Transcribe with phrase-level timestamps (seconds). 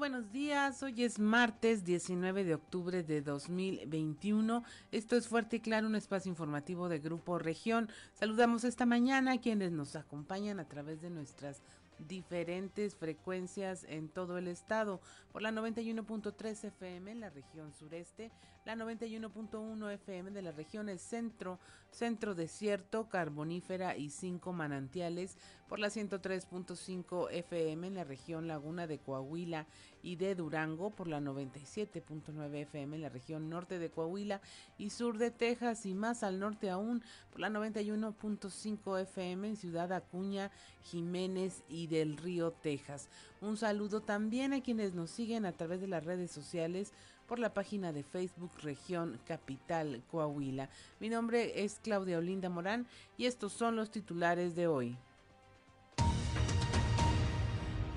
[0.00, 0.82] buenos días.
[0.82, 4.64] Hoy es martes 19 de octubre de 2021.
[4.92, 7.90] Esto es Fuerte y Claro, un espacio informativo de Grupo Región.
[8.14, 11.60] Saludamos esta mañana a quienes nos acompañan a través de nuestras
[12.08, 15.02] diferentes frecuencias en todo el estado,
[15.32, 18.30] por la 91.3 FM en la región sureste,
[18.64, 21.58] la 91.1 FM de las regiones centro,
[21.90, 25.36] centro desierto, carbonífera y cinco manantiales,
[25.68, 29.66] por la 103.5 FM en la región laguna de Coahuila
[30.02, 34.40] y de Durango, por la 97.9 FM en la región norte de Coahuila
[34.78, 39.92] y sur de Texas y más al norte aún, por la 91.5 FM en Ciudad
[39.92, 40.50] Acuña,
[40.82, 43.08] Jiménez y del Río, Texas.
[43.40, 46.92] Un saludo también a quienes nos siguen a través de las redes sociales
[47.30, 50.68] por la página de Facebook Región Capital Coahuila.
[50.98, 54.98] Mi nombre es Claudia Olinda Morán y estos son los titulares de hoy.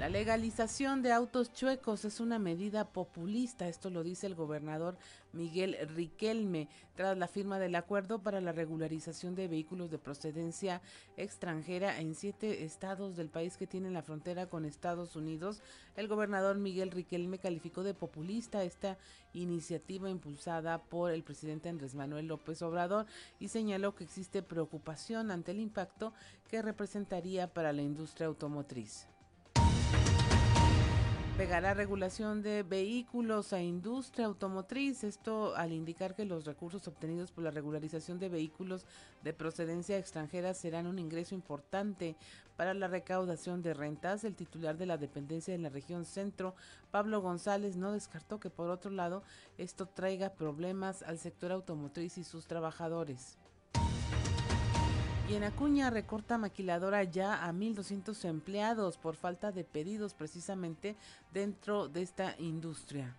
[0.03, 4.97] La legalización de autos chuecos es una medida populista, esto lo dice el gobernador
[5.31, 10.81] Miguel Riquelme, tras la firma del acuerdo para la regularización de vehículos de procedencia
[11.15, 15.61] extranjera en siete estados del país que tienen la frontera con Estados Unidos.
[15.95, 18.97] El gobernador Miguel Riquelme calificó de populista esta
[19.31, 23.05] iniciativa impulsada por el presidente Andrés Manuel López Obrador
[23.39, 26.11] y señaló que existe preocupación ante el impacto
[26.49, 29.07] que representaría para la industria automotriz
[31.37, 35.03] pegará regulación de vehículos a industria automotriz.
[35.03, 38.85] Esto al indicar que los recursos obtenidos por la regularización de vehículos
[39.23, 42.15] de procedencia extranjera serán un ingreso importante
[42.55, 44.23] para la recaudación de rentas.
[44.23, 46.53] El titular de la dependencia en la región centro,
[46.91, 49.23] Pablo González, no descartó que por otro lado
[49.57, 53.39] esto traiga problemas al sector automotriz y sus trabajadores.
[55.33, 60.95] Y en Acuña recorta maquiladora ya a 1.200 empleados por falta de pedidos precisamente
[61.33, 63.15] dentro de esta industria.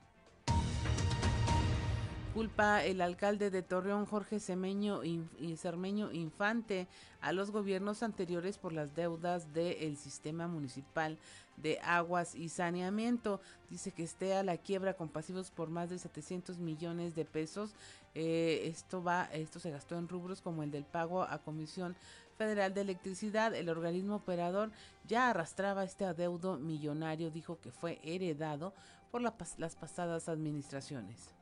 [2.34, 6.88] Culpa el alcalde de Torreón, Jorge Semeño y Cermeño Infante,
[7.20, 11.16] a los gobiernos anteriores por las deudas del sistema municipal
[11.56, 13.40] de aguas y saneamiento.
[13.70, 17.76] Dice que esté a la quiebra con pasivos por más de 700 millones de pesos.
[18.16, 21.94] Eh, esto va, esto se gastó en rubros como el del pago a Comisión
[22.36, 23.54] Federal de Electricidad.
[23.54, 24.72] El organismo operador
[25.06, 27.30] ya arrastraba este adeudo millonario.
[27.30, 28.74] Dijo que fue heredado
[29.12, 31.33] por las pasadas administraciones.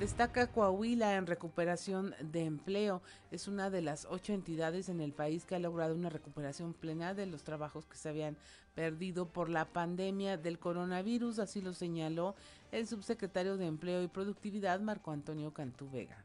[0.00, 3.00] Destaca Coahuila en recuperación de empleo.
[3.30, 7.14] Es una de las ocho entidades en el país que ha logrado una recuperación plena
[7.14, 8.36] de los trabajos que se habían
[8.74, 11.38] perdido por la pandemia del coronavirus.
[11.38, 12.34] Así lo señaló
[12.72, 16.23] el subsecretario de Empleo y Productividad, Marco Antonio Cantú Vega.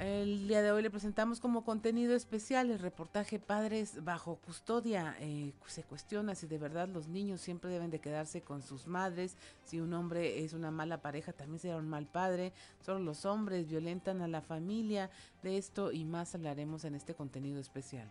[0.00, 5.14] El día de hoy le presentamos como contenido especial el reportaje Padres bajo custodia.
[5.20, 9.36] Eh, se cuestiona si de verdad los niños siempre deben de quedarse con sus madres,
[9.62, 13.68] si un hombre es una mala pareja también será un mal padre, solo los hombres
[13.68, 15.10] violentan a la familia.
[15.42, 18.10] De esto y más hablaremos en este contenido especial.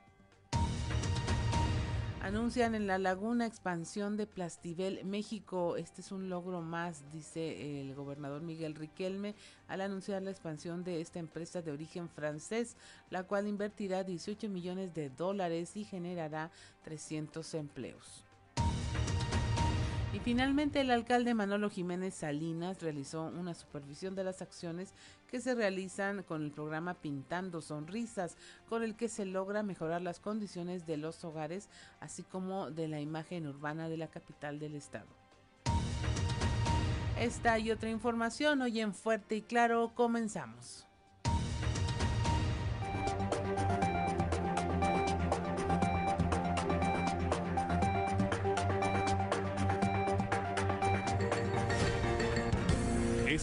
[2.22, 5.78] Anuncian en la laguna expansión de Plastivel México.
[5.78, 9.36] Este es un logro más, dice el gobernador Miguel Riquelme,
[9.70, 12.76] al anunciar la expansión de esta empresa de origen francés,
[13.10, 16.52] la cual invertirá 18 millones de dólares y generará
[16.84, 18.29] 300 empleos.
[20.12, 24.96] Y finalmente el alcalde Manolo Jiménez Salinas realizó una supervisión de las acciones
[25.28, 28.36] que se realizan con el programa Pintando Sonrisas,
[28.68, 33.00] con el que se logra mejorar las condiciones de los hogares, así como de la
[33.00, 35.08] imagen urbana de la capital del estado.
[37.20, 40.89] Esta y otra información hoy en Fuerte y Claro comenzamos.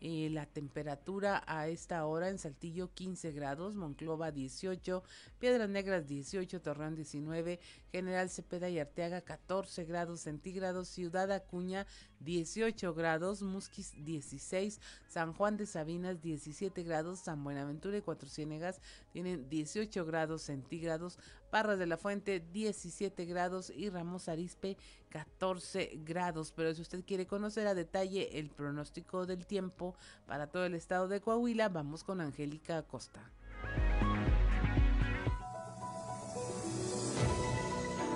[0.00, 5.02] eh, la temperatura a esta hora en Saltillo 15 grados, Monclova 18,
[5.38, 7.60] Piedras Negras 18, Torreón 19,
[7.92, 11.86] General Cepeda y Arteaga 14 grados centígrados, Ciudad Acuña
[12.20, 18.80] 18 grados, Musquis 16, San Juan de Sabinas 17 grados, San Buenaventura y Cuatro Ciénegas
[19.12, 21.18] tienen 18 grados centígrados,
[21.50, 24.76] Parras de la Fuente 17 grados y Ramos Arispe
[25.10, 26.52] 14 grados.
[26.52, 29.94] Pero si usted quiere conocer a detalle el pronóstico del tiempo
[30.26, 33.32] para todo el estado de Coahuila, vamos con Angélica Acosta.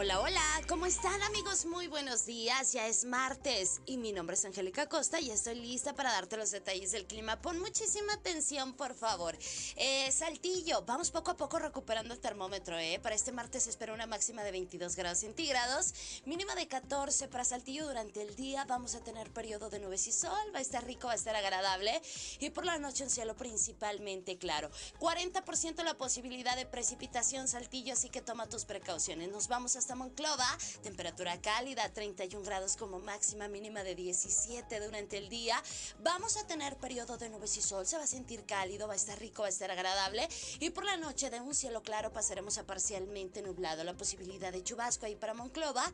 [0.00, 1.66] Hola, hola, ¿cómo están amigos?
[1.66, 5.92] Muy buenos días, ya es martes y mi nombre es Angélica Costa y estoy lista
[5.92, 7.42] para darte los detalles del clima.
[7.42, 9.36] Pon muchísima atención, por favor.
[9.74, 13.00] Eh, Saltillo, vamos poco a poco recuperando el termómetro, ¿eh?
[13.02, 15.92] Para este martes espera una máxima de 22 grados centígrados,
[16.26, 18.64] mínima de 14 para Saltillo durante el día.
[18.66, 21.34] Vamos a tener periodo de nubes y sol, va a estar rico, va a estar
[21.34, 22.00] agradable
[22.38, 24.70] y por la noche un cielo principalmente claro.
[25.00, 29.28] 40% la posibilidad de precipitación, Saltillo, así que toma tus precauciones.
[29.32, 30.46] Nos vamos a Monclova,
[30.82, 35.62] temperatura cálida, 31 grados como máxima, mínima de 17 durante el día.
[36.00, 38.96] Vamos a tener periodo de nubes y sol, se va a sentir cálido, va a
[38.96, 40.28] estar rico, va a estar agradable.
[40.60, 43.84] Y por la noche de un cielo claro pasaremos a parcialmente nublado.
[43.84, 45.90] La posibilidad de chubasco ahí para Monclova.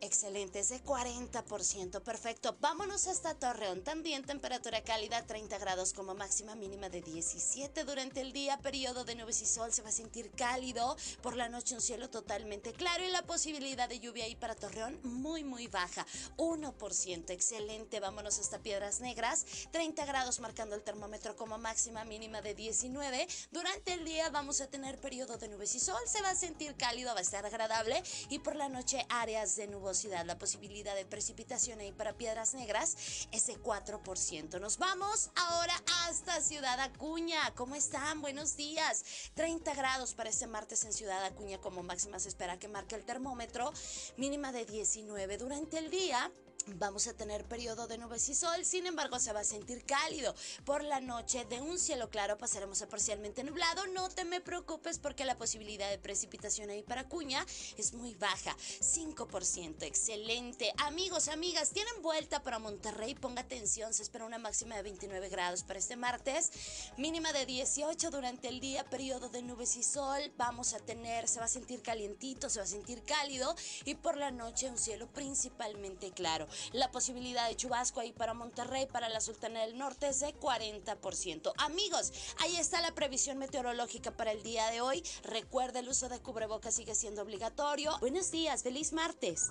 [0.00, 2.02] Excelente, es de 40%.
[2.02, 2.56] Perfecto.
[2.60, 3.82] Vámonos hasta Torreón.
[3.82, 8.58] También temperatura cálida, 30 grados como máxima mínima de 17 durante el día.
[8.58, 10.96] Periodo de nubes y sol se va a sentir cálido.
[11.22, 15.00] Por la noche un cielo totalmente claro y la posibilidad de lluvia ahí para Torreón
[15.04, 16.06] muy, muy baja.
[16.36, 17.30] 1%.
[17.30, 18.00] Excelente.
[18.00, 19.46] Vámonos hasta Piedras Negras.
[19.72, 23.26] 30 grados marcando el termómetro como máxima mínima de 19.
[23.52, 26.00] Durante el día vamos a tener periodo de nubes y sol.
[26.06, 28.02] Se va a sentir cálido, va a estar agradable.
[28.28, 29.83] Y por la noche áreas de nubes
[30.24, 32.96] la posibilidad de precipitación ahí para Piedras Negras
[33.32, 34.58] es de 4%.
[34.58, 35.74] Nos vamos ahora
[36.06, 37.54] hasta Ciudad Acuña.
[37.54, 38.22] ¿Cómo están?
[38.22, 39.04] Buenos días.
[39.34, 43.04] 30 grados para este martes en Ciudad Acuña como máxima se espera que marque el
[43.04, 43.74] termómetro.
[44.16, 46.32] Mínima de 19 durante el día.
[46.66, 50.34] Vamos a tener periodo de nubes y sol, sin embargo se va a sentir cálido.
[50.64, 53.86] Por la noche de un cielo claro pasaremos a parcialmente nublado.
[53.88, 57.44] No te me preocupes porque la posibilidad de precipitación ahí para Cuña
[57.76, 59.82] es muy baja, 5%.
[59.82, 60.72] Excelente.
[60.78, 63.14] Amigos, amigas, tienen vuelta para Monterrey.
[63.14, 66.50] Ponga atención, se espera una máxima de 29 grados para este martes,
[66.96, 70.32] mínima de 18 durante el día, periodo de nubes y sol.
[70.38, 74.16] Vamos a tener, se va a sentir calientito, se va a sentir cálido y por
[74.16, 76.48] la noche un cielo principalmente claro.
[76.72, 81.52] La posibilidad de chubasco ahí para Monterrey, para la Sultana del Norte es de 40%.
[81.58, 85.02] Amigos, ahí está la previsión meteorológica para el día de hoy.
[85.22, 87.96] Recuerda, el uso de cubrebocas sigue siendo obligatorio.
[88.00, 89.50] Buenos días, feliz martes.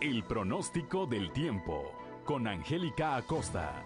[0.00, 1.92] El pronóstico del tiempo
[2.24, 3.84] con Angélica Acosta.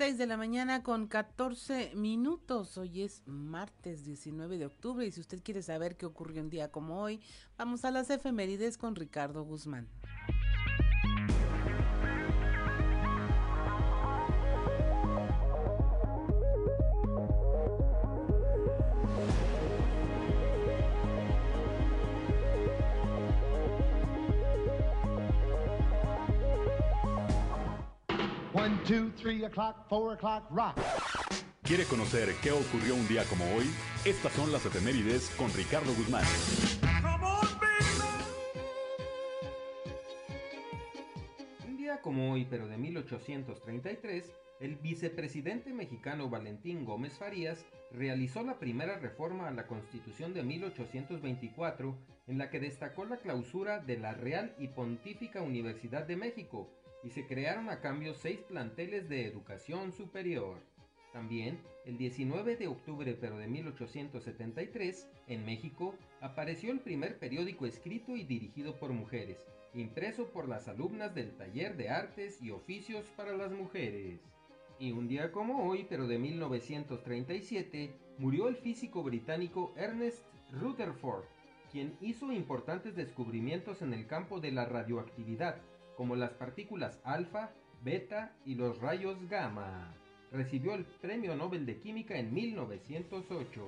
[0.00, 2.78] 6 de la mañana con 14 minutos.
[2.78, 6.72] Hoy es martes 19 de octubre y si usted quiere saber qué ocurrió un día
[6.72, 7.20] como hoy,
[7.58, 9.88] vamos a las efemérides con Ricardo Guzmán.
[28.90, 30.74] 1, 2, 3 o'clock, 4 o'clock, rock.
[31.62, 33.64] ¿Quiere conocer qué ocurrió un día como hoy?
[34.04, 36.24] Estas son las efemérides con Ricardo Guzmán.
[41.68, 48.58] Un día como hoy, pero de 1833, el vicepresidente mexicano Valentín Gómez Farías realizó la
[48.58, 54.14] primera reforma a la Constitución de 1824, en la que destacó la clausura de la
[54.14, 56.68] Real y Pontífica Universidad de México,
[57.02, 60.58] y se crearon a cambio seis planteles de educación superior.
[61.12, 68.16] También, el 19 de octubre pero de 1873, en México, apareció el primer periódico escrito
[68.16, 73.36] y dirigido por mujeres, impreso por las alumnas del taller de artes y oficios para
[73.36, 74.20] las mujeres.
[74.78, 81.24] Y un día como hoy, pero de 1937, murió el físico británico Ernest Rutherford,
[81.72, 85.60] quien hizo importantes descubrimientos en el campo de la radioactividad,
[86.00, 87.52] como las partículas alfa,
[87.82, 89.94] beta y los rayos gamma.
[90.32, 93.66] Recibió el Premio Nobel de Química en 1908.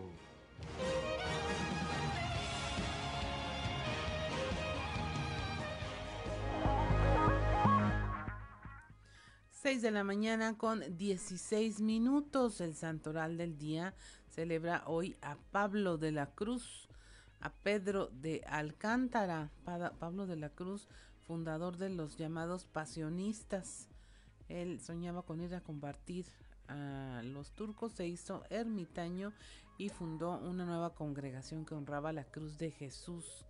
[9.50, 12.62] Seis de la mañana con 16 minutos.
[12.62, 13.94] El santoral del día
[14.30, 16.88] celebra hoy a Pablo de la Cruz,
[17.40, 19.50] a Pedro de Alcántara.
[19.98, 20.88] Pablo de la Cruz
[21.32, 23.88] fundador de los llamados pasionistas.
[24.50, 26.26] Él soñaba con ir a combatir
[26.68, 29.32] a los turcos, se hizo ermitaño
[29.78, 33.46] y fundó una nueva congregación que honraba la cruz de Jesús.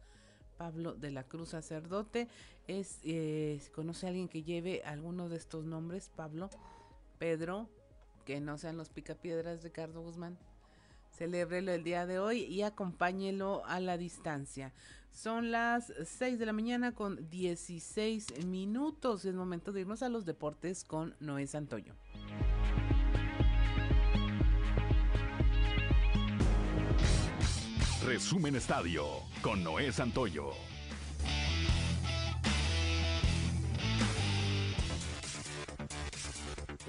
[0.59, 2.29] Pablo de la Cruz sacerdote
[2.69, 6.51] es eh, conoce a alguien que lleve alguno de estos nombres Pablo
[7.19, 7.69] Pedro
[8.25, 10.39] que no sean los picapiedras Ricardo Guzmán
[11.17, 14.73] celébrelo el día de hoy y acompáñelo a la distancia.
[15.13, 19.25] Son las 6 de la mañana con 16 minutos.
[19.25, 21.95] Es momento de irnos a los deportes con Noé Santoyo.
[28.05, 29.05] Resumen Estadio
[29.43, 30.72] con Noé Santoyo.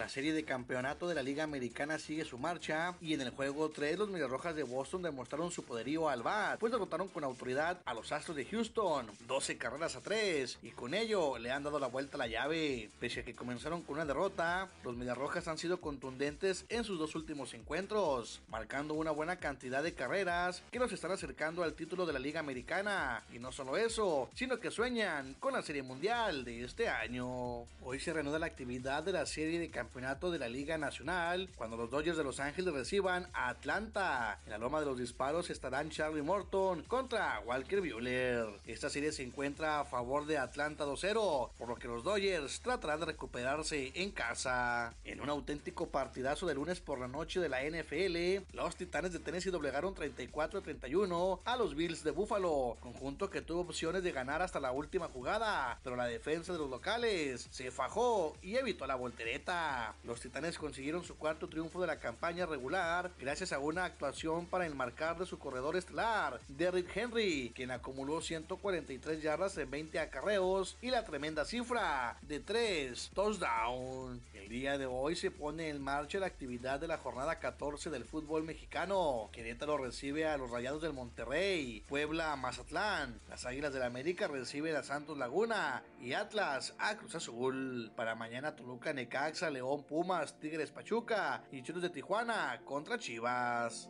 [0.04, 3.70] La serie de campeonato de la Liga Americana sigue su marcha y en el juego
[3.70, 7.94] 3 los Mediarrojas de Boston demostraron su poderío al bat, pues derrotaron con autoridad a
[7.94, 11.88] los Astros de Houston, 12 carreras a 3 y con ello le han dado la
[11.88, 12.90] vuelta a la llave.
[13.00, 17.16] Pese a que comenzaron con una derrota, los Mediarrojas han sido contundentes en sus dos
[17.16, 22.12] últimos encuentros, marcando una buena cantidad de carreras que los están acercando al título de
[22.12, 23.24] la Liga Americana.
[23.34, 27.62] Y no solo eso, sino que sueñan con la Serie Mundial de este año.
[27.82, 31.48] Hoy se reanuda la actividad de la serie de campeonato campeonato de la Liga Nacional
[31.56, 34.40] cuando los Dodgers de Los Ángeles reciban a Atlanta.
[34.46, 38.48] En la loma de los disparos estarán Charlie Morton contra Walker Buehler.
[38.66, 43.02] Esta serie se encuentra a favor de Atlanta 2-0, por lo que los Dodgers tratarán
[43.02, 44.96] de recuperarse en casa.
[45.06, 49.20] En un auténtico partidazo de lunes por la noche de la NFL, los Titanes de
[49.20, 54.60] Tennessee doblegaron 34-31 a los Bills de Buffalo, conjunto que tuvo opciones de ganar hasta
[54.60, 59.83] la última jugada, pero la defensa de los locales se fajó y evitó la voltereta.
[60.04, 64.66] Los Titanes consiguieron su cuarto triunfo de la campaña regular gracias a una actuación para
[64.66, 70.90] enmarcar de su corredor estelar, Derrick Henry, quien acumuló 143 yardas en 20 acarreos y
[70.90, 74.22] la tremenda cifra de 3 touchdowns.
[74.44, 78.04] El día de hoy se pone en marcha la actividad de la jornada 14 del
[78.04, 79.30] fútbol mexicano.
[79.32, 84.28] Querétaro recibe a los Rayados del Monterrey, Puebla a Mazatlán, las Águilas del la América
[84.28, 87.90] reciben a Santos Laguna y Atlas a Cruz Azul.
[87.96, 93.90] Para mañana Toluca, Necaxa, León, Pumas, Tigres, Pachuca y Cholos de Tijuana contra Chivas.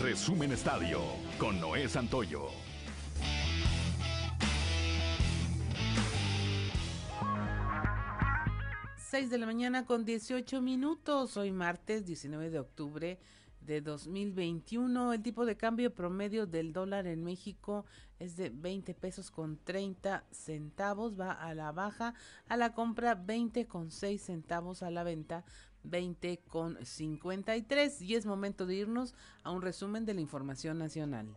[0.00, 1.00] Resumen Estadio
[1.36, 2.71] con Noé Santoyo.
[9.12, 11.36] Seis de la mañana con 18 minutos.
[11.36, 13.18] Hoy martes 19 de octubre
[13.60, 15.12] de 2021.
[15.12, 17.84] El tipo de cambio promedio del dólar en México
[18.18, 22.14] es de 20 pesos con 30 centavos, va a la baja,
[22.48, 25.44] a la compra 20 con 6 centavos, a la venta
[25.82, 31.36] 20 con 53 y es momento de irnos a un resumen de la información nacional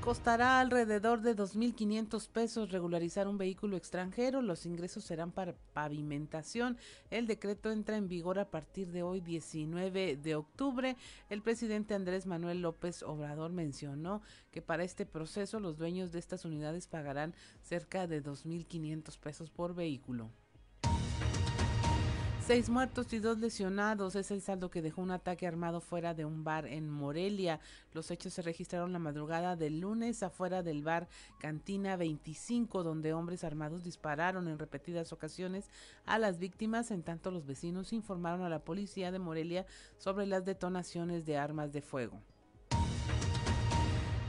[0.00, 4.40] costará alrededor de 2.500 pesos regularizar un vehículo extranjero.
[4.40, 6.78] Los ingresos serán para pavimentación.
[7.10, 10.96] El decreto entra en vigor a partir de hoy, 19 de octubre.
[11.28, 16.46] El presidente Andrés Manuel López Obrador mencionó que para este proceso los dueños de estas
[16.46, 20.30] unidades pagarán cerca de 2.500 pesos por vehículo.
[22.50, 26.24] Seis muertos y dos lesionados es el saldo que dejó un ataque armado fuera de
[26.24, 27.60] un bar en Morelia.
[27.92, 31.06] Los hechos se registraron la madrugada del lunes afuera del bar
[31.38, 35.70] Cantina 25, donde hombres armados dispararon en repetidas ocasiones
[36.06, 39.64] a las víctimas, en tanto los vecinos informaron a la policía de Morelia
[39.96, 42.20] sobre las detonaciones de armas de fuego.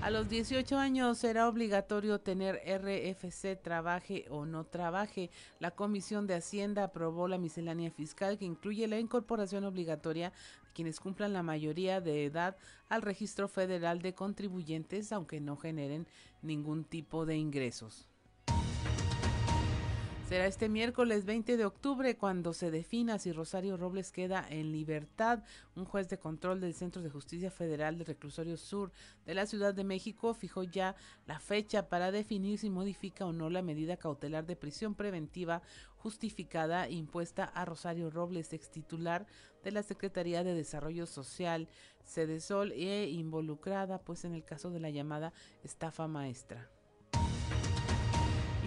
[0.02, 5.30] A los 18 años será obligatorio tener RFC, trabaje o no trabaje.
[5.60, 11.00] La Comisión de Hacienda aprobó la miscelánea fiscal que incluye la incorporación obligatoria de quienes
[11.00, 12.58] cumplan la mayoría de edad
[12.90, 16.08] al registro federal de contribuyentes, aunque no generen
[16.42, 18.11] ningún tipo de ingresos.
[20.32, 25.44] Será este miércoles 20 de octubre cuando se defina si Rosario Robles queda en libertad.
[25.76, 28.94] Un juez de control del Centro de Justicia Federal del Reclusorio Sur
[29.26, 30.96] de la Ciudad de México fijó ya
[31.28, 35.64] la fecha para definir si modifica o no la medida cautelar de prisión preventiva
[35.98, 39.28] justificada impuesta a Rosario Robles, ex titular
[39.66, 41.68] de la Secretaría de Desarrollo Social,
[42.06, 46.70] Cedesol, e involucrada pues en el caso de la llamada estafa maestra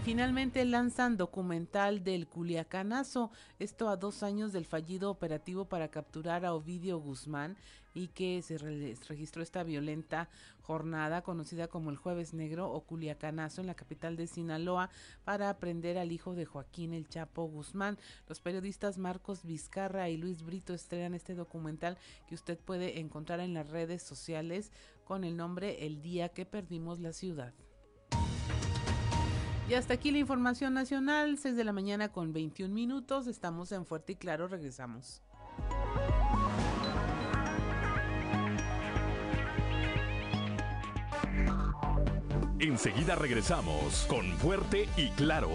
[0.05, 6.53] finalmente lanzan documental del Culiacanazo, esto a dos años del fallido operativo para capturar a
[6.53, 7.57] Ovidio Guzmán
[7.95, 10.29] y que se registró esta violenta
[10.61, 14.91] jornada conocida como el Jueves Negro o Culiacanazo en la capital de Sinaloa
[15.25, 17.97] para aprender al hijo de Joaquín el Chapo Guzmán.
[18.29, 21.97] Los periodistas Marcos Vizcarra y Luis Brito estrenan este documental
[22.29, 24.71] que usted puede encontrar en las redes sociales
[25.05, 27.55] con el nombre El día que perdimos la ciudad.
[29.69, 33.27] Y hasta aquí la información nacional, 6 de la mañana con 21 minutos.
[33.27, 35.23] Estamos en Fuerte y Claro, regresamos.
[42.59, 45.51] Enseguida regresamos con Fuerte y Claro.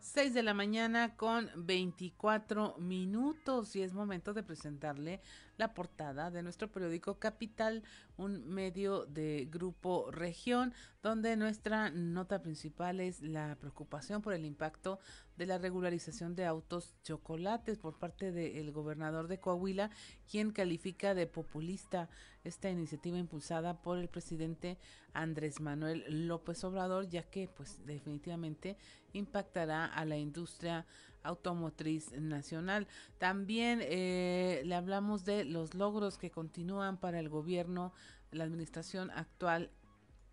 [0.00, 5.20] 6 de la mañana con 24 minutos y es momento de presentarle
[5.56, 7.82] la portada de nuestro periódico Capital,
[8.16, 14.98] un medio de grupo región, donde nuestra nota principal es la preocupación por el impacto
[15.36, 19.90] de la regularización de autos chocolates por parte del gobernador de Coahuila,
[20.30, 22.08] quien califica de populista
[22.44, 24.78] esta iniciativa impulsada por el presidente
[25.12, 28.76] Andrés Manuel López Obrador, ya que pues definitivamente
[29.12, 30.86] impactará a la industria
[31.24, 32.86] automotriz nacional.
[33.18, 37.92] También eh, le hablamos de los logros que continúan para el gobierno,
[38.30, 39.70] la administración actual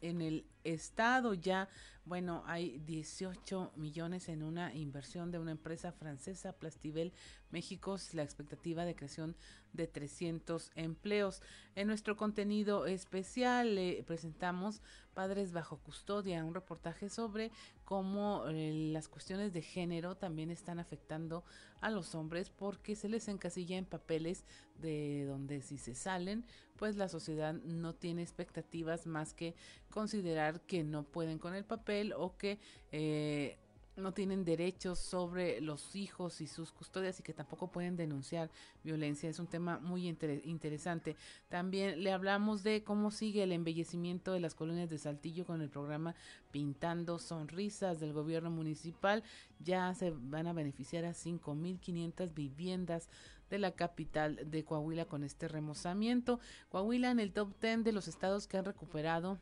[0.01, 1.69] en el estado ya,
[2.05, 7.13] bueno, hay 18 millones en una inversión de una empresa francesa, Plastivel
[7.51, 9.35] México, la expectativa de creación
[9.73, 11.41] de 300 empleos.
[11.75, 14.81] En nuestro contenido especial le presentamos
[15.13, 17.51] Padres bajo custodia, un reportaje sobre
[17.83, 21.43] cómo eh, las cuestiones de género también están afectando
[21.81, 24.45] a los hombres porque se les encasilla en papeles
[24.79, 26.45] de donde si se salen,
[26.77, 29.55] pues la sociedad no tiene expectativas más que
[29.89, 32.59] considerar que no pueden con el papel o que
[32.91, 33.57] eh,
[33.97, 38.49] no tienen derechos sobre los hijos y sus custodias y que tampoco pueden denunciar
[38.83, 39.29] violencia.
[39.29, 41.15] Es un tema muy interesante.
[41.49, 45.69] También le hablamos de cómo sigue el embellecimiento de las colonias de Saltillo con el
[45.69, 46.15] programa
[46.51, 49.23] Pintando Sonrisas del gobierno municipal.
[49.59, 53.09] Ya se van a beneficiar a 5.500 viviendas
[53.49, 56.39] de la capital de Coahuila con este remozamiento.
[56.69, 59.39] Coahuila en el top 10 de los estados que han recuperado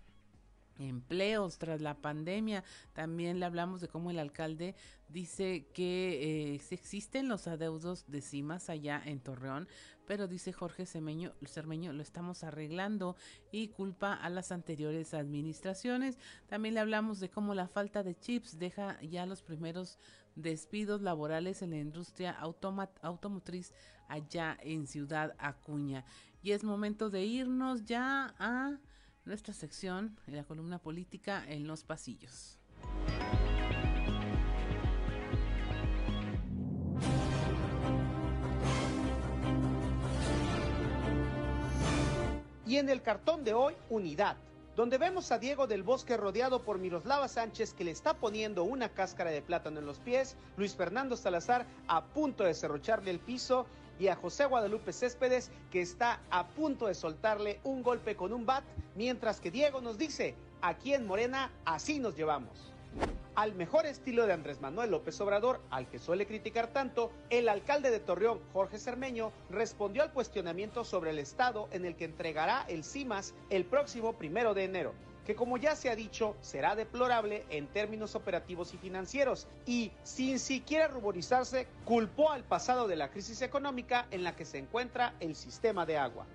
[0.80, 2.64] empleos tras la pandemia.
[2.94, 4.76] También le hablamos de cómo el alcalde
[5.10, 9.68] dice que eh, existen los adeudos de CIMAS allá en Torreón,
[10.08, 13.16] pero dice Jorge Cermeño, Cermeño, lo estamos arreglando
[13.52, 16.18] y culpa a las anteriores administraciones.
[16.48, 20.00] También le hablamos de cómo la falta de chips deja ya los primeros
[20.36, 22.32] despidos laborales en la industria
[23.02, 23.74] automotriz
[24.08, 26.06] allá en Ciudad Acuña.
[26.42, 28.80] Y es momento de irnos ya a
[29.30, 32.58] nuestra sección en la columna política en los pasillos.
[42.66, 44.36] Y en el cartón de hoy, unidad,
[44.76, 48.90] donde vemos a Diego del Bosque rodeado por Miroslava Sánchez que le está poniendo una
[48.90, 53.68] cáscara de plátano en los pies, Luis Fernando Salazar a punto de cerrocharle el piso
[54.00, 58.46] y a José Guadalupe Céspedes que está a punto de soltarle un golpe con un
[58.46, 58.64] bat,
[58.96, 62.74] mientras que Diego nos dice, aquí en Morena así nos llevamos.
[63.36, 67.92] Al mejor estilo de Andrés Manuel López Obrador, al que suele criticar tanto, el alcalde
[67.92, 72.84] de Torreón, Jorge Cermeño, respondió al cuestionamiento sobre el estado en el que entregará el
[72.84, 74.94] CIMAS el próximo primero de enero
[75.30, 80.40] que como ya se ha dicho será deplorable en términos operativos y financieros y sin
[80.40, 85.36] siquiera ruborizarse culpó al pasado de la crisis económica en la que se encuentra el
[85.36, 86.26] sistema de agua.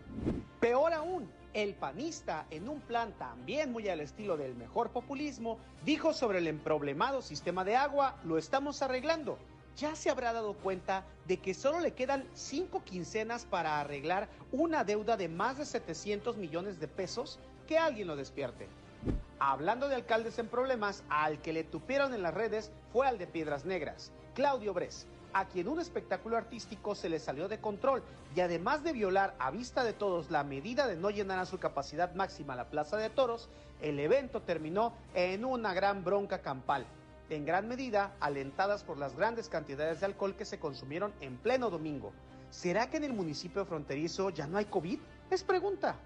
[0.60, 6.12] Peor aún, el panista, en un plan también muy al estilo del mejor populismo, dijo
[6.12, 9.40] sobre el emproblemado sistema de agua, lo estamos arreglando.
[9.76, 14.84] Ya se habrá dado cuenta de que solo le quedan cinco quincenas para arreglar una
[14.84, 17.40] deuda de más de 700 millones de pesos.
[17.66, 18.68] Que alguien lo despierte.
[19.38, 23.26] Hablando de alcaldes en problemas, al que le tupieron en las redes fue al de
[23.26, 28.02] Piedras Negras, Claudio Bres, a quien un espectáculo artístico se le salió de control
[28.34, 31.58] y además de violar a vista de todos la medida de no llenar a su
[31.58, 33.48] capacidad máxima la Plaza de Toros,
[33.82, 36.86] el evento terminó en una gran bronca campal,
[37.30, 41.68] en gran medida alentadas por las grandes cantidades de alcohol que se consumieron en pleno
[41.68, 42.12] domingo.
[42.50, 45.00] ¿Será que en el municipio fronterizo ya no hay COVID?
[45.30, 45.96] Es pregunta.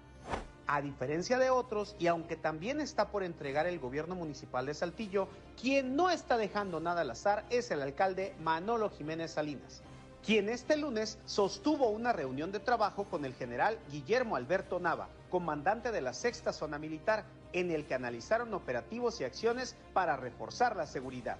[0.71, 5.27] A diferencia de otros, y aunque también está por entregar el gobierno municipal de Saltillo,
[5.59, 9.81] quien no está dejando nada al azar es el alcalde Manolo Jiménez Salinas,
[10.23, 15.91] quien este lunes sostuvo una reunión de trabajo con el general Guillermo Alberto Nava, comandante
[15.91, 20.85] de la sexta zona militar, en el que analizaron operativos y acciones para reforzar la
[20.85, 21.37] seguridad.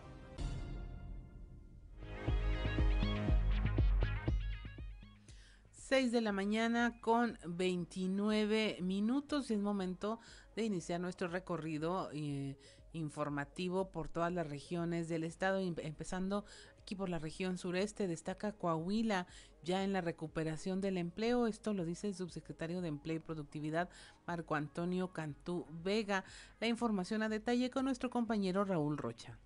[5.89, 10.19] 6 de la mañana con 29 minutos y es momento
[10.56, 12.60] de iniciar nuestro recorrido eh,
[12.93, 16.45] informativo por todas las regiones del estado, empezando
[16.80, 19.25] Aquí por la región sureste destaca Coahuila
[19.63, 21.47] ya en la recuperación del empleo.
[21.47, 23.89] Esto lo dice el subsecretario de Empleo y Productividad,
[24.28, 26.23] Marco Antonio Cantú Vega.
[26.60, 29.39] La información a detalle con nuestro compañero Raúl Rocha.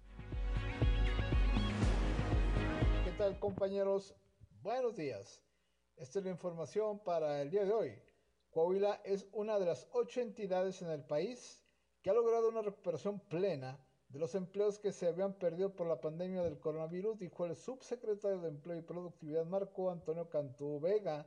[3.05, 4.13] ¿Qué tal compañeros?
[4.61, 5.41] Buenos días.
[6.03, 7.97] Esta es la información para el día de hoy.
[8.51, 11.63] Coahuila es una de las ocho entidades en el país
[12.01, 16.01] que ha logrado una recuperación plena de los empleos que se habían perdido por la
[16.01, 21.25] pandemia del coronavirus, dijo el subsecretario de Empleo y Productividad Marco Antonio Cantú Vega.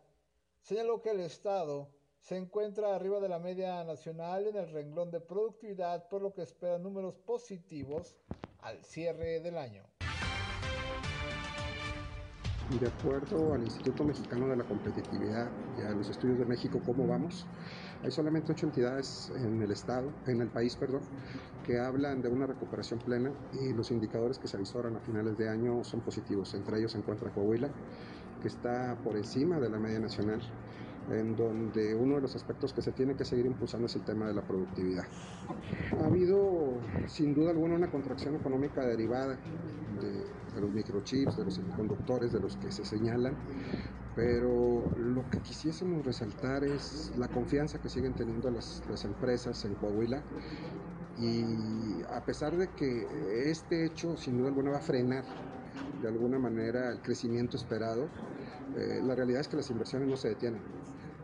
[0.60, 5.20] Señaló que el Estado se encuentra arriba de la media nacional en el renglón de
[5.20, 8.14] productividad, por lo que espera números positivos
[8.60, 9.95] al cierre del año.
[12.68, 17.06] De acuerdo al Instituto Mexicano de la Competitividad y a los estudios de México, ¿cómo
[17.06, 17.46] vamos?
[18.02, 21.02] Hay solamente ocho entidades en el estado, en el país, perdón,
[21.62, 25.48] que hablan de una recuperación plena y los indicadores que se avisoran a finales de
[25.48, 26.54] año son positivos.
[26.54, 27.70] Entre ellos se encuentra Coahuila,
[28.42, 30.42] que está por encima de la media nacional,
[31.08, 34.26] en donde uno de los aspectos que se tiene que seguir impulsando es el tema
[34.26, 35.04] de la productividad.
[36.00, 39.38] Ha habido sin duda alguna una contracción económica derivada
[40.00, 40.24] de,
[40.56, 43.36] de los microchips, de los semiconductores, de los que se señalan,
[44.16, 50.22] pero lo que quisiésemos resaltar es la confianza que siguen teniendo las, empresas en Coahuila
[51.18, 53.06] y a pesar de que
[53.50, 55.24] este hecho sin duda alguna va a frenar
[56.02, 58.08] de alguna manera el crecimiento esperado,
[58.76, 60.60] eh, la realidad es que las inversiones no se detienen.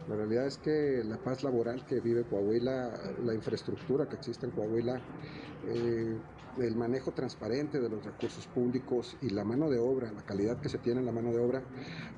[0.08, 2.90] La realidad es que la paz laboral que vive Coahuila,
[3.24, 5.00] la infraestructura que existe en Coahuila,
[5.68, 6.16] eh,
[6.58, 10.68] el manejo transparente de los recursos públicos y la mano de obra, la calidad que
[10.68, 11.62] se tiene en la mano de obra,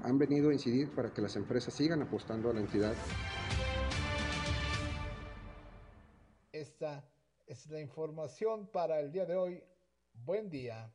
[0.02, 2.94] han venido a incidir para que las empresas sigan apostando a la entidad.
[6.52, 7.08] Esta
[7.46, 9.62] es la información para el día de hoy.
[10.12, 10.92] Buen día.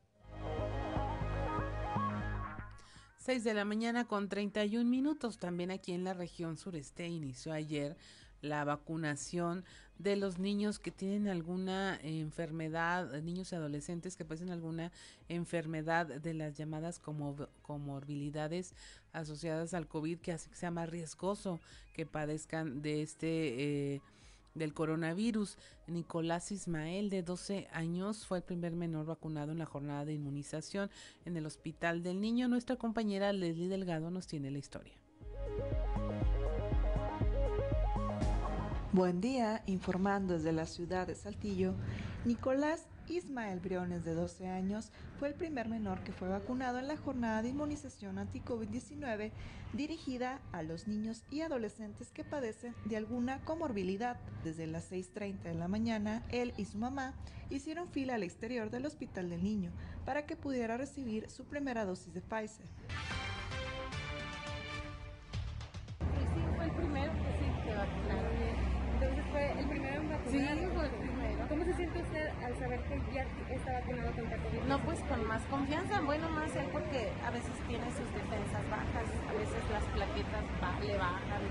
[3.20, 5.38] 6 de la mañana con 31 minutos.
[5.38, 7.98] También aquí en la región sureste inició ayer
[8.42, 9.64] la vacunación
[9.98, 14.92] de los niños que tienen alguna enfermedad, niños y adolescentes que padecen alguna
[15.28, 18.76] enfermedad de las llamadas como comorbilidades
[19.12, 21.60] asociadas al COVID, que hace que sea más riesgoso
[21.94, 24.02] que padezcan de este eh,
[24.56, 25.58] del coronavirus.
[25.88, 30.90] Nicolás Ismael, de 12 años, fue el primer menor vacunado en la jornada de inmunización
[31.26, 32.48] en el Hospital del Niño.
[32.48, 34.94] Nuestra compañera Leslie Delgado nos tiene la historia.
[38.92, 41.76] Buen día, informando desde la ciudad de Saltillo,
[42.26, 46.98] Nicolás Ismael Briones, de 12 años, fue el primer menor que fue vacunado en la
[46.98, 49.32] jornada de inmunización anti-COVID-19
[49.74, 54.18] dirigida a los niños y adolescentes que padecen de alguna comorbilidad.
[54.44, 57.14] Desde las 6.30 de la mañana, él y su mamá
[57.52, 59.72] hicieron fila al exterior del Hospital del Niño
[60.04, 62.66] para que pudiera recibir su primera dosis de Pfizer.
[66.56, 68.80] Fue el que vacunaron.
[69.02, 70.19] Entonces fue el primero en vacunar.
[70.30, 70.40] Sí,
[70.74, 71.48] fue el primero.
[71.50, 74.62] ¿Cómo se siente usted al saber que ya está vacunado contra COVID?
[74.68, 76.02] No, pues con más confianza.
[76.02, 80.44] Bueno, más él porque a veces tiene sus defensas bajas, a veces las plaquetas
[80.86, 81.42] le bajan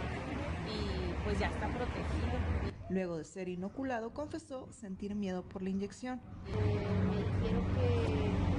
[0.68, 2.38] y pues ya está protegido.
[2.90, 6.20] Luego de ser inoculado, confesó sentir miedo por la inyección.
[6.46, 8.58] Eh, me dijeron que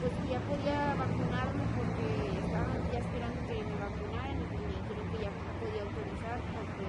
[0.00, 5.06] pues que ya podía vacunarme porque estaban ya esperando que me vacunaran y me dijeron
[5.12, 6.88] que ya podía autorizar porque,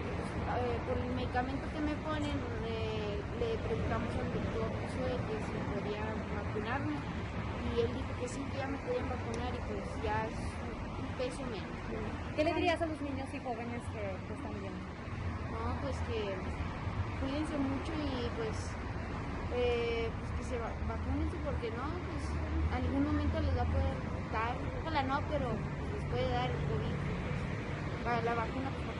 [0.00, 5.56] eh, por el medicamento que me ponen eh, le preguntamos al doctor Josué que si
[5.76, 6.00] podía
[6.32, 10.36] vacunarme y él dijo que sí, que ya me podían vacunar y pues ya es
[10.96, 11.76] un peso menos.
[12.36, 14.84] ¿Qué le dirías a los niños y jóvenes que, que están viendo?
[15.52, 16.36] No, pues que
[17.20, 18.56] cuídense mucho y pues,
[19.56, 22.24] eh, pues que se va vacúnense porque no, pues
[22.72, 23.96] algún momento les va a poder
[24.32, 26.96] dar, ojalá no, pero les puede dar el COVID.
[26.96, 28.91] Pues, para la vacuna pues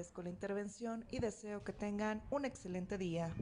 [0.00, 3.34] Agradezco la intervención y deseo que tengan un excelente día.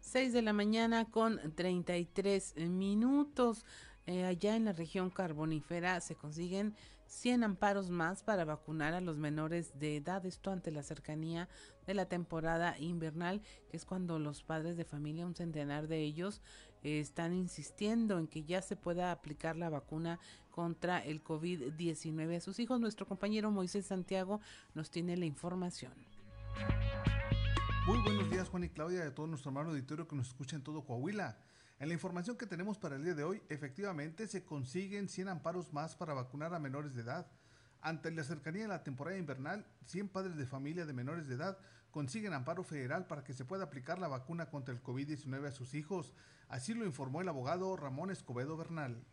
[0.00, 3.66] 6 de la mañana con 33 minutos.
[4.06, 6.74] Eh, allá en la región carbonífera se consiguen
[7.08, 10.24] 100 amparos más para vacunar a los menores de edad.
[10.24, 11.50] Esto ante la cercanía
[11.86, 16.40] de la temporada invernal, que es cuando los padres de familia, un centenar de ellos,
[16.82, 20.18] están insistiendo en que ya se pueda aplicar la vacuna
[20.50, 22.80] contra el COVID-19 a sus hijos.
[22.80, 24.40] Nuestro compañero Moisés Santiago
[24.74, 25.92] nos tiene la información.
[27.86, 30.62] Muy buenos días Juan y Claudia de todo nuestro hermano auditorio que nos escucha en
[30.62, 31.38] todo Coahuila.
[31.78, 35.72] En la información que tenemos para el día de hoy, efectivamente se consiguen 100 amparos
[35.72, 37.26] más para vacunar a menores de edad.
[37.80, 41.58] Ante la cercanía de la temporada invernal, 100 padres de familia de menores de edad
[41.90, 45.74] consiguen amparo federal para que se pueda aplicar la vacuna contra el COVID-19 a sus
[45.74, 46.12] hijos.
[46.48, 49.04] Así lo informó el abogado Ramón Escobedo Bernal.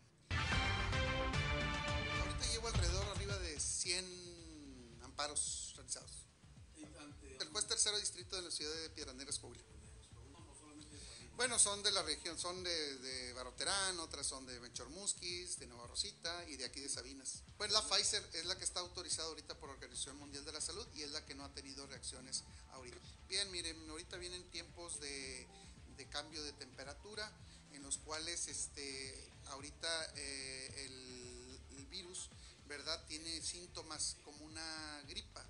[2.20, 4.06] Ahorita llevo alrededor arriba de 100
[5.04, 6.28] amparos realizados.
[7.40, 9.64] El juez tercero distrito de la ciudad de Piedras Negras, Coahuila.
[11.38, 15.86] Bueno, son de la región, son de, de Baroterán, otras son de Benchormusquis, de Nueva
[15.86, 17.44] Rosita y de aquí de Sabinas.
[17.60, 20.62] Pues la Pfizer es la que está autorizada ahorita por la Organización Mundial de la
[20.62, 22.98] Salud y es la que no ha tenido reacciones ahorita.
[23.30, 25.48] Bien, miren, ahorita vienen tiempos de,
[25.96, 27.32] de cambio de temperatura
[27.72, 32.32] en los cuales este, ahorita eh, el, el virus,
[32.66, 33.06] ¿verdad?
[33.06, 35.46] Tiene síntomas como una gripa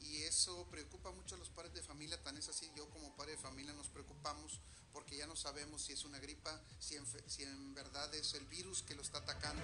[0.00, 3.32] y eso preocupa mucho a los padres de familia, tan es así, yo como padre
[3.32, 4.60] de familia nos preocupamos
[4.92, 8.94] porque ya no sabemos si es una gripa, si en, verdad es el virus que
[8.94, 9.62] lo está atacando.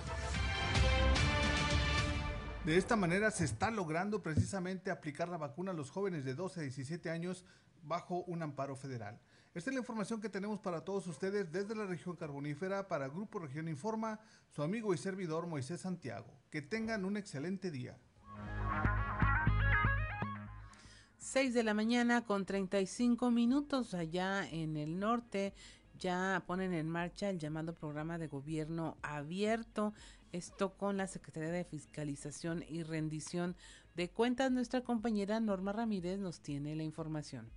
[2.65, 6.61] De esta manera se está logrando precisamente aplicar la vacuna a los jóvenes de 12
[6.61, 7.45] a 17 años
[7.83, 9.21] bajo un amparo federal.
[9.55, 13.39] Esta es la información que tenemos para todos ustedes desde la región carbonífera para Grupo
[13.39, 16.27] Región Informa, su amigo y servidor Moisés Santiago.
[16.51, 17.97] Que tengan un excelente día.
[21.27, 25.55] 6 de la mañana con 35 minutos allá en el norte.
[25.99, 29.93] Ya ponen en marcha el llamado programa de gobierno abierto.
[30.31, 33.57] Esto con la Secretaría de Fiscalización y Rendición
[33.97, 34.53] de Cuentas.
[34.53, 37.51] Nuestra compañera Norma Ramírez nos tiene la información.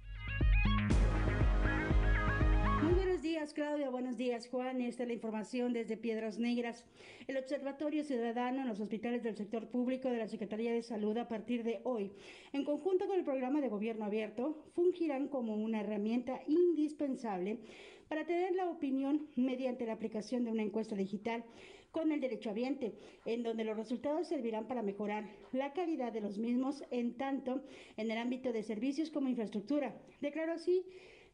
[3.30, 3.92] Días, Claudia.
[3.92, 4.82] Buenos días, Juan.
[4.82, 6.84] Esta es la información desde Piedras Negras.
[7.28, 11.28] El Observatorio Ciudadano en los hospitales del sector público de la Secretaría de Salud a
[11.28, 12.12] partir de hoy,
[12.54, 17.60] en conjunto con el programa de gobierno abierto, fungirán como una herramienta indispensable
[18.08, 21.44] para tener la opinión mediante la aplicación de una encuesta digital
[21.92, 26.40] con el derecho ambiente, en donde los resultados servirán para mejorar la calidad de los
[26.40, 27.62] mismos en tanto
[27.96, 29.96] en el ámbito de servicios como infraestructura.
[30.20, 30.84] Declaró así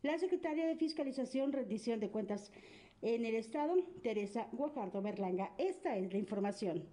[0.06, 2.52] la secretaria de Fiscalización, Rendición de Cuentas
[3.02, 5.52] en el Estado, Teresa Guajardo Berlanga.
[5.58, 6.84] Esta es la información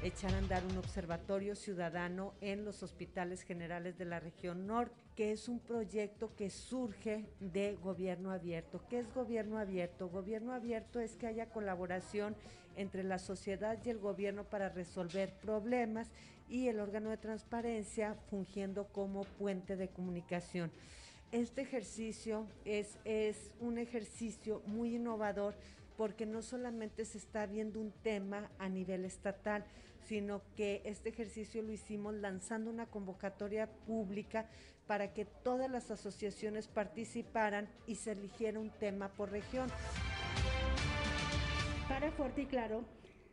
[0.00, 5.32] echar a andar un observatorio ciudadano en los hospitales generales de la región norte, que
[5.32, 8.80] es un proyecto que surge de gobierno abierto.
[8.88, 10.08] ¿Qué es gobierno abierto?
[10.08, 12.36] Gobierno abierto es que haya colaboración
[12.76, 16.12] entre la sociedad y el gobierno para resolver problemas
[16.48, 20.70] y el órgano de transparencia fungiendo como puente de comunicación.
[21.30, 25.54] Este ejercicio es, es un ejercicio muy innovador
[25.96, 29.64] porque no solamente se está viendo un tema a nivel estatal,
[30.06, 34.48] sino que este ejercicio lo hicimos lanzando una convocatoria pública
[34.86, 39.68] para que todas las asociaciones participaran y se eligiera un tema por región.
[41.88, 42.84] Para Fuerte y Claro,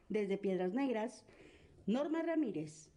[0.10, 1.24] desde Piedras Negras,
[1.86, 2.90] Norma Ramírez.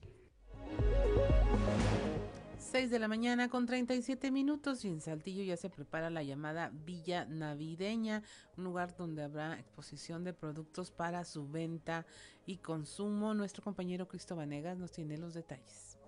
[2.70, 6.70] 6 de la mañana con 37 minutos y en Saltillo ya se prepara la llamada
[6.72, 8.22] Villa Navideña,
[8.58, 12.04] un lugar donde habrá exposición de productos para su venta
[12.46, 13.32] y consumo.
[13.32, 15.98] Nuestro compañero Cristo Vanegas nos tiene los detalles.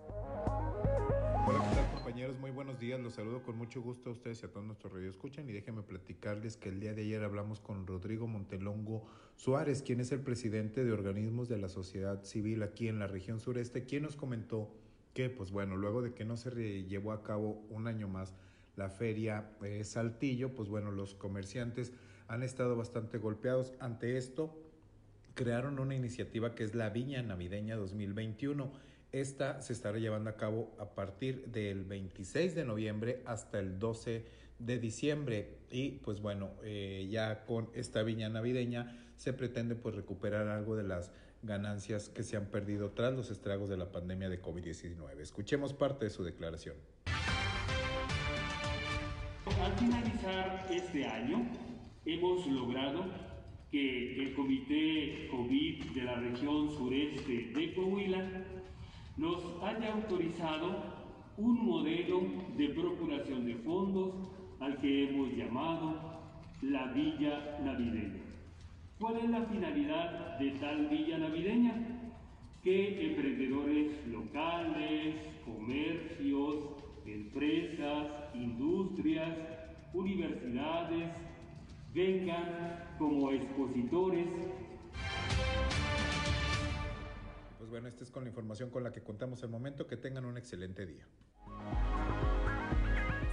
[2.11, 2.39] Hola, ¿qué tal compañeros?
[2.39, 2.99] Muy buenos días.
[2.99, 5.81] Los saludo con mucho gusto a ustedes y a todos nuestros radio escuchan y déjenme
[5.81, 9.05] platicarles que el día de ayer hablamos con Rodrigo Montelongo
[9.37, 13.39] Suárez, quien es el presidente de organismos de la sociedad civil aquí en la región
[13.39, 14.69] sureste, quien nos comentó
[15.13, 18.33] que pues bueno, luego de que no se llevó a cabo un año más
[18.75, 21.93] la feria eh, Saltillo, pues bueno, los comerciantes
[22.27, 24.57] han estado bastante golpeados ante esto.
[25.33, 28.90] Crearon una iniciativa que es la Viña Navideña 2021.
[29.11, 34.23] Esta se estará llevando a cabo a partir del 26 de noviembre hasta el 12
[34.57, 35.57] de diciembre.
[35.69, 40.83] Y pues bueno, eh, ya con esta Viña Navideña se pretende pues recuperar algo de
[40.83, 41.11] las
[41.43, 45.19] ganancias que se han perdido tras los estragos de la pandemia de COVID-19.
[45.19, 46.77] Escuchemos parte de su declaración.
[49.61, 51.45] Al finalizar este año,
[52.05, 53.03] hemos logrado
[53.69, 58.60] que el Comité COVID de la región sureste de Coahuila
[59.17, 61.01] nos haya autorizado
[61.37, 62.21] un modelo
[62.57, 64.13] de procuración de fondos
[64.59, 65.95] al que hemos llamado
[66.61, 68.21] la Villa Navideña.
[69.01, 71.73] ¿Cuál es la finalidad de tal villa navideña?
[72.63, 76.55] Que emprendedores locales, comercios,
[77.07, 79.35] empresas, industrias,
[79.95, 81.09] universidades
[81.95, 84.27] vengan como expositores.
[87.87, 89.87] Esta es con la información con la que contamos el momento.
[89.87, 91.07] Que tengan un excelente día.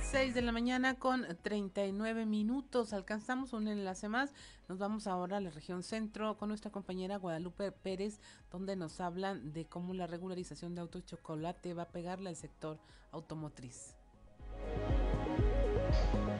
[0.00, 2.92] 6 de la mañana con 39 minutos.
[2.92, 4.32] Alcanzamos un enlace más.
[4.68, 9.52] Nos vamos ahora a la región centro con nuestra compañera Guadalupe Pérez, donde nos hablan
[9.52, 12.78] de cómo la regularización de autos chocolate va a pegarle al sector
[13.12, 13.96] automotriz.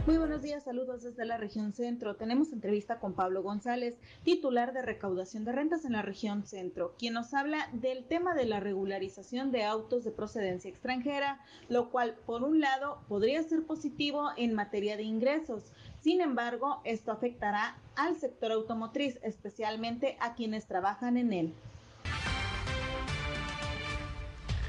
[0.07, 2.17] Muy buenos días, saludos desde la región centro.
[2.17, 7.13] Tenemos entrevista con Pablo González, titular de recaudación de rentas en la región centro, quien
[7.13, 12.43] nos habla del tema de la regularización de autos de procedencia extranjera, lo cual, por
[12.43, 15.73] un lado, podría ser positivo en materia de ingresos.
[16.01, 21.55] Sin embargo, esto afectará al sector automotriz, especialmente a quienes trabajan en él.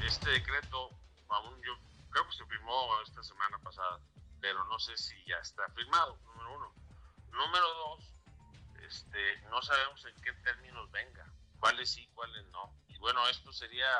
[0.06, 0.90] Este decreto,
[1.28, 1.72] aún yo
[2.10, 2.74] creo que se firmó
[3.06, 4.00] esta semana pasada
[4.40, 6.74] pero no sé si ya está firmado, número uno.
[7.30, 8.14] Número dos,
[8.82, 11.26] este, no sabemos en qué términos venga,
[11.58, 12.74] cuáles sí, cuáles no.
[12.88, 13.90] Y bueno, esto sería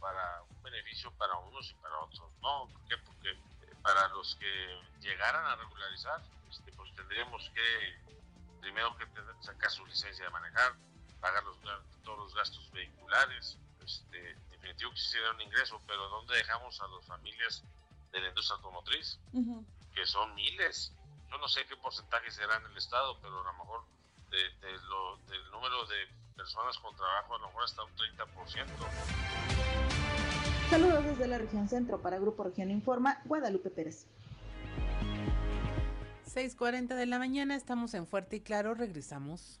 [0.00, 2.68] para un beneficio para unos y para otros, ¿no?
[2.68, 2.96] ¿Por qué?
[2.98, 8.12] Porque eh, para los que llegaran a regularizar, este, pues tendríamos que
[8.60, 9.06] primero que
[9.40, 10.72] sacar su licencia de manejar,
[11.20, 11.56] pagar los,
[12.04, 17.06] todos los gastos vehiculares, este, definitivo que sería un ingreso, pero ¿dónde dejamos a las
[17.06, 17.64] familias
[18.12, 19.18] de la industria automotriz,
[19.94, 20.92] que son miles.
[21.30, 23.84] Yo no sé qué porcentaje será en el Estado, pero a lo mejor
[24.30, 24.38] de,
[24.88, 25.96] lo, del número de
[26.36, 28.66] personas con trabajo a lo mejor hasta un 30%.
[30.70, 34.06] Saludos desde la región centro para Grupo Región Informa, Guadalupe Pérez.
[36.34, 39.60] 6.40 de la mañana, estamos en Fuerte y Claro, regresamos.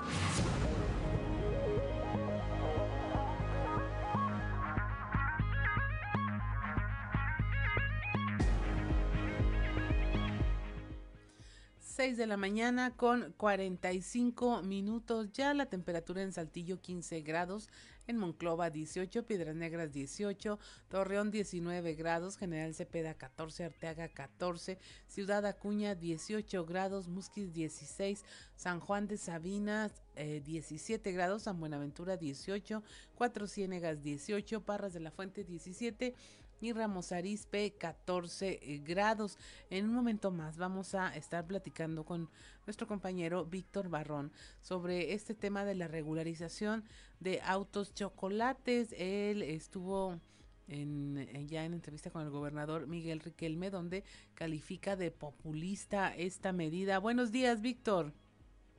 [12.01, 15.31] 6 de la mañana con 45 minutos.
[15.33, 17.69] Ya la temperatura en Saltillo 15 grados,
[18.07, 20.57] en Monclova 18, Piedras Negras 18,
[20.89, 28.79] Torreón 19 grados, General Cepeda 14, Arteaga 14, Ciudad Acuña 18 grados, Musquis 16, San
[28.79, 32.81] Juan de Sabinas 17 eh, grados, San Buenaventura 18,
[33.13, 36.15] Cuatro Ciénegas 18, Parras de la Fuente 17,
[36.61, 39.37] y Ramos Arizpe 14 eh, grados.
[39.69, 42.29] En un momento más vamos a estar platicando con
[42.65, 46.83] nuestro compañero Víctor Barrón sobre este tema de la regularización
[47.19, 48.93] de autos chocolates.
[48.97, 50.19] Él estuvo
[50.67, 54.03] en, ya en entrevista con el gobernador Miguel Riquelme, donde
[54.35, 56.99] califica de populista esta medida.
[56.99, 58.13] Buenos días, Víctor.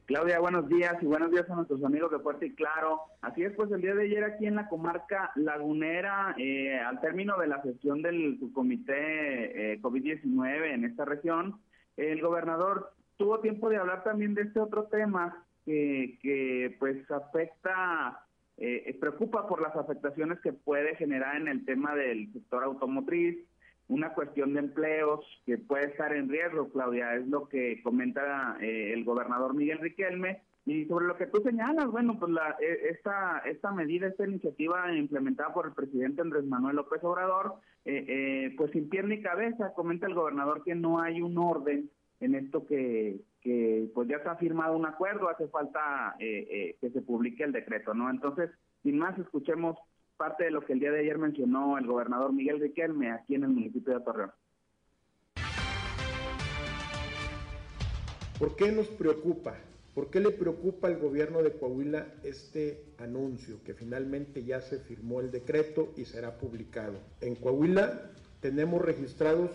[0.07, 3.03] Claudia, buenos días y buenos días a nuestros amigos de Fuerte y Claro.
[3.21, 7.39] Así es, pues el día de ayer aquí en la comarca lagunera, eh, al término
[7.39, 11.61] de la sesión del subcomité eh, COVID-19 en esta región,
[11.97, 18.27] el gobernador tuvo tiempo de hablar también de este otro tema que, que pues afecta,
[18.57, 23.39] eh, preocupa por las afectaciones que puede generar en el tema del sector automotriz
[23.93, 28.95] una cuestión de empleos que puede estar en riesgo, Claudia, es lo que comenta eh,
[28.95, 30.43] el gobernador Miguel Riquelme.
[30.65, 35.53] Y sobre lo que tú señalas, bueno, pues e, esta, esta medida, esta iniciativa implementada
[35.53, 40.07] por el presidente Andrés Manuel López Obrador, eh, eh, pues sin pierna ni cabeza, comenta
[40.07, 44.37] el gobernador que no hay un orden en esto que, que pues ya se ha
[44.37, 48.09] firmado un acuerdo, hace falta que se publique el decreto, ¿no?
[48.09, 48.49] Entonces,
[48.85, 49.77] sin más, escuchemos
[50.23, 53.43] parte de lo que el día de ayer mencionó el gobernador Miguel Riquelme aquí en
[53.43, 54.31] el municipio de Torreón.
[58.39, 59.57] ¿Por qué nos preocupa?
[59.97, 65.19] ¿Por qué le preocupa al gobierno de Coahuila este anuncio que finalmente ya se firmó
[65.19, 67.01] el decreto y será publicado?
[67.21, 69.51] En Coahuila tenemos registrados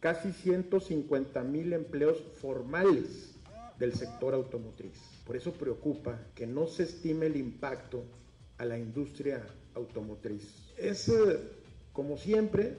[0.00, 3.34] casi 150 mil empleos formales
[3.78, 4.98] del sector automotriz.
[5.26, 8.04] Por eso preocupa que no se estime el impacto
[8.56, 9.44] a la industria
[9.78, 10.72] automotriz.
[10.76, 11.40] Es, eh,
[11.92, 12.76] como siempre,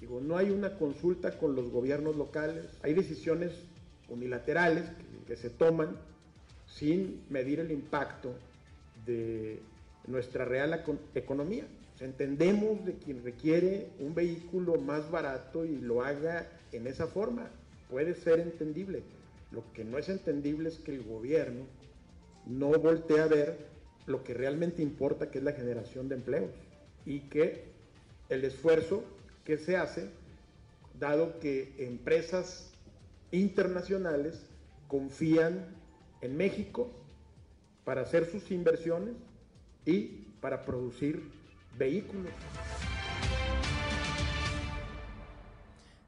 [0.00, 3.52] digo, no hay una consulta con los gobiernos locales, hay decisiones
[4.08, 4.84] unilaterales
[5.26, 5.96] que, se toman
[6.66, 8.34] sin medir el impacto
[9.06, 9.60] de
[10.06, 11.66] nuestra real economía.
[12.00, 17.48] entendemos de quien requiere un vehículo más barato y lo haga en esa forma.
[17.88, 19.04] Puede ser entendible.
[19.52, 21.64] Lo que no es entendible es que el gobierno
[22.46, 23.71] no voltee a ver
[24.06, 26.50] lo que realmente importa, que es la generación de empleos
[27.06, 27.64] y que
[28.28, 29.04] el esfuerzo
[29.44, 30.08] que se hace,
[30.98, 32.72] dado que empresas
[33.30, 34.46] internacionales
[34.88, 35.66] confían
[36.20, 36.90] en México
[37.84, 39.14] para hacer sus inversiones
[39.84, 41.22] y para producir
[41.78, 42.32] vehículos.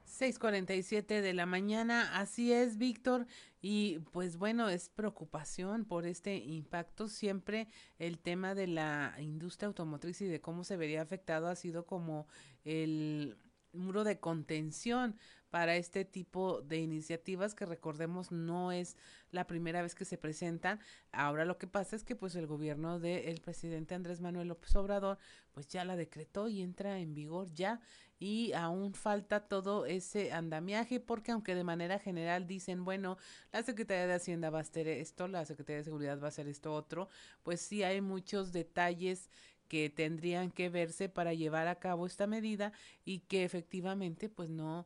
[0.05, 3.27] 6:47 de la mañana, así es, Víctor.
[3.67, 7.07] Y pues bueno, es preocupación por este impacto.
[7.07, 11.87] Siempre el tema de la industria automotriz y de cómo se vería afectado ha sido
[11.87, 12.27] como
[12.63, 13.39] el
[13.73, 15.15] muro de contención
[15.49, 18.97] para este tipo de iniciativas que recordemos no es
[19.31, 20.79] la primera vez que se presentan.
[21.11, 25.17] Ahora lo que pasa es que pues el gobierno del presidente Andrés Manuel López Obrador
[25.53, 27.81] pues ya la decretó y entra en vigor ya
[28.19, 33.17] y aún falta todo ese andamiaje porque aunque de manera general dicen, bueno,
[33.51, 36.47] la Secretaría de Hacienda va a hacer esto, la Secretaría de Seguridad va a hacer
[36.47, 37.09] esto otro,
[37.43, 39.29] pues sí hay muchos detalles
[39.67, 42.71] que tendrían que verse para llevar a cabo esta medida
[43.03, 44.85] y que efectivamente pues no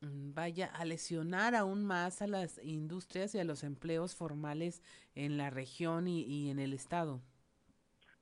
[0.00, 4.80] Mm, vaya a lesionar aún más a las industrias y a los empleos formales
[5.16, 7.20] en la región y, en el estado.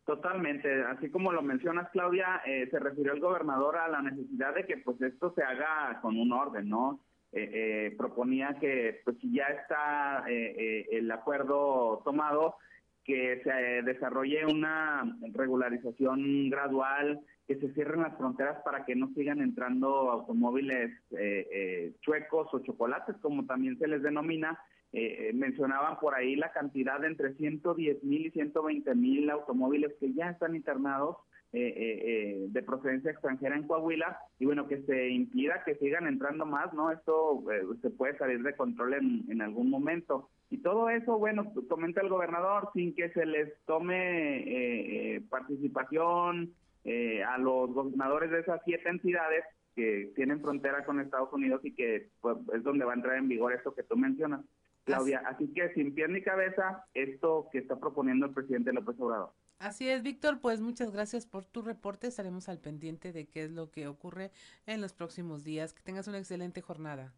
[0.07, 4.64] Totalmente, así como lo mencionas Claudia, eh, se refirió el gobernador a la necesidad de
[4.64, 7.00] que pues esto se haga con un orden, ¿no?
[7.32, 12.57] Eh, eh, proponía que pues si ya está el acuerdo tomado,
[13.02, 13.50] que se
[13.82, 20.90] desarrolle una regularización gradual que se cierren las fronteras para que no sigan entrando automóviles
[21.12, 24.59] eh, eh, chuecos o chocolates, como también se les denomina.
[24.93, 30.12] Eh, mencionaban por ahí la cantidad de entre 110 mil y 120 mil automóviles que
[30.14, 31.16] ya están internados
[31.53, 36.91] de procedencia extranjera en Coahuila y bueno, que se impida que sigan entrando más, ¿no?
[36.91, 37.45] Esto
[37.80, 40.28] se puede salir de control en, en algún momento.
[40.51, 46.53] Y todo eso, bueno, comenta el gobernador, sin que se les tome participación,
[46.89, 51.74] eh, a los gobernadores de esas siete entidades que tienen frontera con Estados Unidos y
[51.74, 54.43] que pues, es donde va a entrar en vigor esto que tú mencionas,
[54.87, 55.22] Claudia.
[55.26, 59.32] Así que sin pie ni cabeza, esto que está proponiendo el presidente López Obrador.
[59.59, 62.07] Así es, Víctor, pues muchas gracias por tu reporte.
[62.07, 64.30] Estaremos al pendiente de qué es lo que ocurre
[64.66, 65.74] en los próximos días.
[65.74, 67.12] Que tengas una excelente jornada.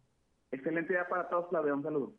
[0.51, 1.75] Excelente día para todos, Claudia.
[1.75, 2.13] Un saludo.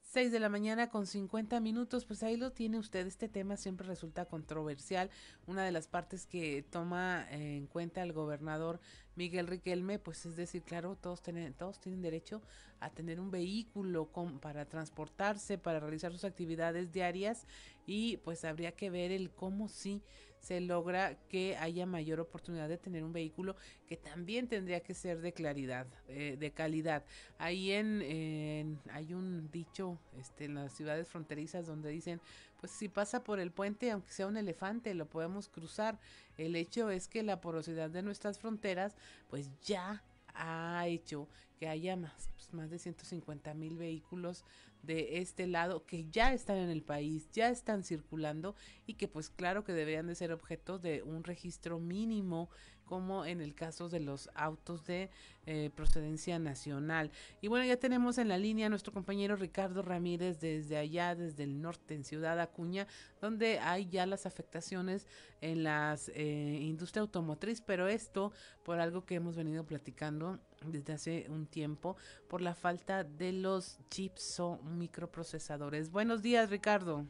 [0.00, 3.06] 6 de la mañana con 50 minutos, pues ahí lo tiene usted.
[3.06, 5.10] Este tema siempre resulta controversial.
[5.46, 8.80] Una de las partes que toma en cuenta el gobernador
[9.18, 12.40] Miguel Riquelme, pues es decir, claro, todos tienen, todos tienen derecho
[12.78, 14.08] a tener un vehículo
[14.40, 17.46] para transportarse, para realizar sus actividades diarias
[17.84, 20.02] y pues habría que ver el cómo sí
[20.40, 25.20] se logra que haya mayor oportunidad de tener un vehículo que también tendría que ser
[25.20, 27.04] de claridad, eh, de calidad.
[27.38, 32.20] Ahí en, hay un dicho este, en las ciudades fronterizas donde dicen,
[32.60, 35.98] pues si pasa por el puente, aunque sea un elefante, lo podemos cruzar.
[36.36, 38.96] El hecho es que la porosidad de nuestras fronteras,
[39.28, 40.02] pues ya
[40.34, 41.28] ha hecho
[41.58, 44.44] que haya más, pues, más de 150 mil vehículos
[44.82, 48.54] de este lado que ya están en el país, ya están circulando
[48.86, 52.48] y que pues claro que deberían de ser objeto de un registro mínimo
[52.88, 55.10] como en el caso de los autos de
[55.46, 57.12] eh, procedencia nacional.
[57.40, 61.44] Y bueno, ya tenemos en la línea a nuestro compañero Ricardo Ramírez desde allá, desde
[61.44, 62.86] el norte, en Ciudad Acuña,
[63.20, 65.06] donde hay ya las afectaciones
[65.42, 68.32] en la eh, industria automotriz, pero esto
[68.64, 71.96] por algo que hemos venido platicando desde hace un tiempo
[72.28, 75.90] por la falta de los chips o microprocesadores.
[75.90, 77.06] Buenos días, Ricardo.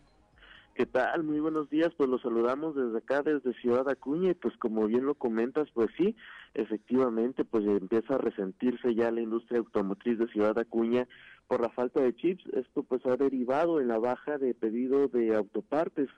[0.75, 1.25] ¿Qué tal?
[1.25, 5.07] Muy buenos días, pues los saludamos desde acá, desde Ciudad Acuña, y pues como bien
[5.07, 6.15] lo comentas, pues sí,
[6.55, 11.09] efectivamente, pues empieza a resentirse ya la industria automotriz de Ciudad Acuña
[11.49, 12.45] por la falta de chips.
[12.53, 16.09] Esto pues ha derivado en la baja de pedido de autopartes.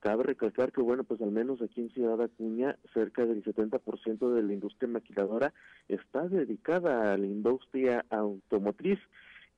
[0.00, 4.42] Cabe recalcar que, bueno, pues al menos aquí en Ciudad Acuña, cerca del 70% de
[4.42, 5.52] la industria maquiladora
[5.88, 8.98] está dedicada a la industria automotriz.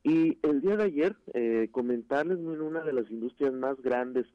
[0.02, 4.26] Y el día de ayer, eh, comentarles en una de las industrias más grandes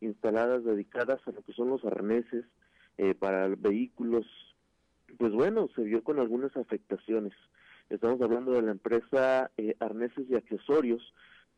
[0.00, 2.46] instaladas dedicadas a lo que son los arneses
[2.96, 4.26] eh, para vehículos,
[5.18, 7.34] pues bueno, se vio con algunas afectaciones.
[7.90, 11.02] Estamos hablando de la empresa eh, Arneses y Accesorios,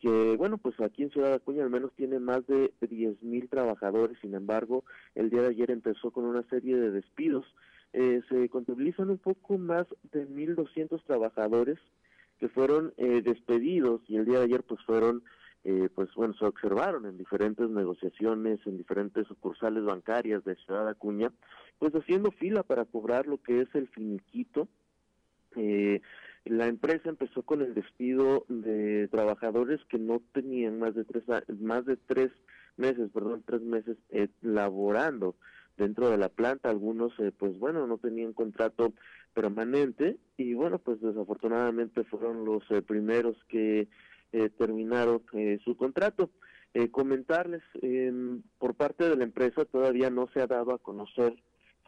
[0.03, 4.19] que bueno, pues aquí en Ciudad Acuña al menos tiene más de 10 mil trabajadores,
[4.21, 4.85] sin embargo,
[5.15, 7.47] el día de ayer empezó con una serie de despidos.
[7.93, 11.79] Eh, se contabilizan un poco más de 1.200 trabajadores
[12.41, 15.23] que fueron eh, despedidos y el día de ayer pues fueron
[15.65, 21.31] eh, pues bueno, se observaron en diferentes negociaciones, en diferentes sucursales bancarias de Ciudad Acuña,
[21.79, 24.67] pues haciendo fila para cobrar lo que es el finiquito.
[25.55, 26.01] Eh,
[26.45, 31.25] la empresa empezó con el despido de trabajadores que no tenían más de tres
[31.61, 32.31] más de tres
[32.77, 35.37] meses, perdón, tres meses eh, laborando
[35.77, 36.71] dentro de la planta.
[36.71, 38.93] Algunos, eh, pues bueno, no tenían contrato
[39.33, 43.89] permanente y bueno, pues desafortunadamente fueron los eh, primeros que
[44.33, 46.31] eh, terminaron eh, su contrato.
[46.91, 47.61] Comentarles,
[48.57, 51.35] por parte de la empresa todavía no se ha dado a conocer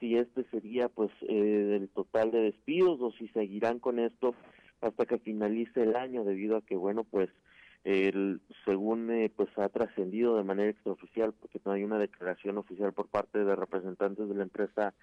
[0.01, 4.35] si este sería pues el total de despidos o si seguirán con esto
[4.81, 7.31] hasta que finalice el año debido a que bueno pues
[7.85, 12.93] el, según eh, pues ha trascendido de manera extraoficial porque no hay una declaración oficial
[12.93, 14.95] por parte de representantes de la empresa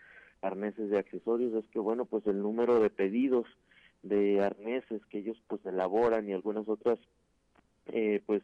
[0.41, 3.45] arneses de accesorios es que bueno pues el número de pedidos
[4.01, 6.99] de arneses que ellos pues elaboran y algunas otras
[7.87, 8.41] eh, pues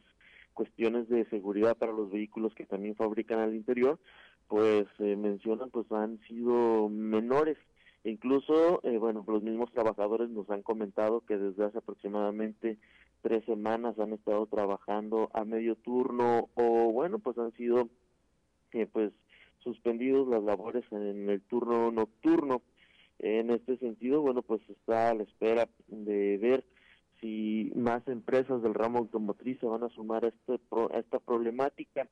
[0.54, 3.98] cuestiones de seguridad para los vehículos que también fabrican al interior
[4.48, 7.56] pues eh, mencionan pues han sido menores.
[8.04, 12.78] Incluso eh, bueno los mismos trabajadores nos han comentado que desde hace aproximadamente
[13.22, 17.88] tres semanas han estado trabajando a medio turno o bueno pues han sido
[18.72, 19.12] eh, pues
[19.58, 22.62] suspendidos las labores en el turno nocturno.
[23.18, 26.64] En este sentido bueno pues está a la espera de ver
[27.20, 30.60] si más empresas del ramo automotriz se van a sumar a, este
[30.94, 32.08] a esta problemática.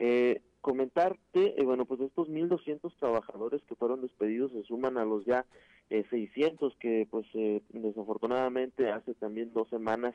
[0.00, 5.24] Eh, comentarte, eh, bueno, pues estos 1.200 trabajadores que fueron despedidos se suman a los
[5.24, 5.46] ya
[5.90, 10.14] eh, 600 que, pues, eh, desafortunadamente hace también dos semanas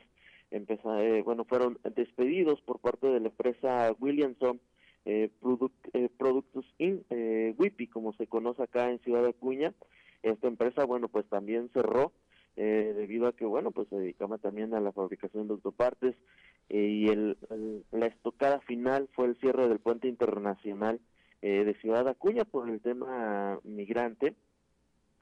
[0.50, 4.60] empezó, eh, bueno, fueron despedidos por parte de la empresa Williamson
[5.04, 9.74] eh, Product, eh, Productos In, eh, WIPI, como se conoce acá en Ciudad de Acuña.
[10.22, 12.12] Esta empresa, bueno, pues también cerró
[12.56, 16.14] eh, debido a que, bueno, pues se dedicaba también a la fabricación de autopartes
[16.68, 17.36] eh, y el,
[17.90, 21.00] la estocada final fue el cierre del puente internacional
[21.42, 24.34] eh, de Ciudad Acuña por el tema migrante,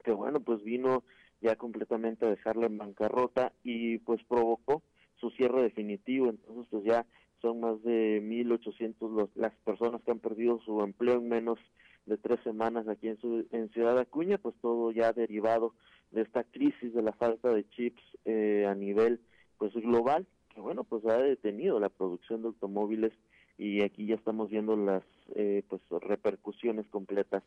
[0.05, 1.05] que, bueno, pues vino
[1.41, 4.83] ya completamente a dejarla en bancarrota y pues provocó
[5.17, 7.07] su cierre definitivo, entonces pues ya
[7.41, 11.59] son más de 1.800 las personas que han perdido su empleo en menos
[12.07, 15.75] de tres semanas aquí en, su, en Ciudad Acuña, pues todo ya derivado
[16.11, 19.21] de esta crisis de la falta de chips eh, a nivel
[19.59, 23.13] pues global, que bueno, pues ha detenido la producción de automóviles
[23.59, 27.43] y aquí ya estamos viendo las eh, pues repercusiones completas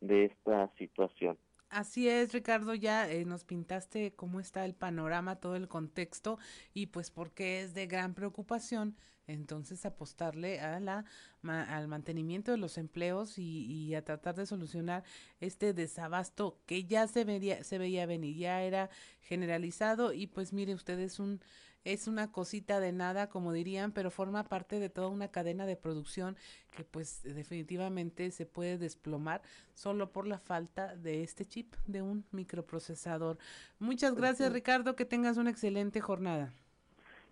[0.00, 1.38] de esta situación.
[1.74, 6.38] Así es, Ricardo, ya eh, nos pintaste cómo está el panorama, todo el contexto
[6.72, 8.96] y pues porque es de gran preocupación
[9.26, 11.04] entonces apostarle a la
[11.42, 15.02] al mantenimiento de los empleos y, y, a tratar de solucionar
[15.40, 18.88] este desabasto que ya se veía se veía venir ya era
[19.20, 21.40] generalizado y pues mire usted es un
[21.84, 25.76] es una cosita de nada, como dirían, pero forma parte de toda una cadena de
[25.76, 26.36] producción
[26.70, 29.42] que pues definitivamente se puede desplomar
[29.74, 33.38] solo por la falta de este chip, de un microprocesador.
[33.78, 36.52] Muchas gracias Ricardo, que tengas una excelente jornada.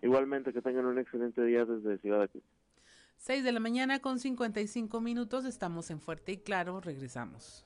[0.01, 2.43] Igualmente, que tengan un excelente día desde Ciudad de Aquí.
[3.17, 7.65] 6 de la mañana con 55 minutos, estamos en Fuerte y Claro, regresamos.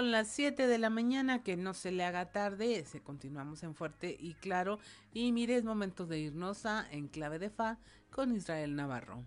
[0.00, 3.74] Son las 7 de la mañana, que no se le haga tarde, se continuamos en
[3.74, 4.78] fuerte y claro.
[5.12, 7.76] Y mire, es momento de irnos a Enclave de Fa
[8.08, 9.22] con Israel Navarro.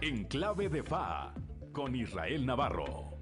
[0.00, 1.34] Enclave de Fa
[1.72, 3.18] con Israel Navarro.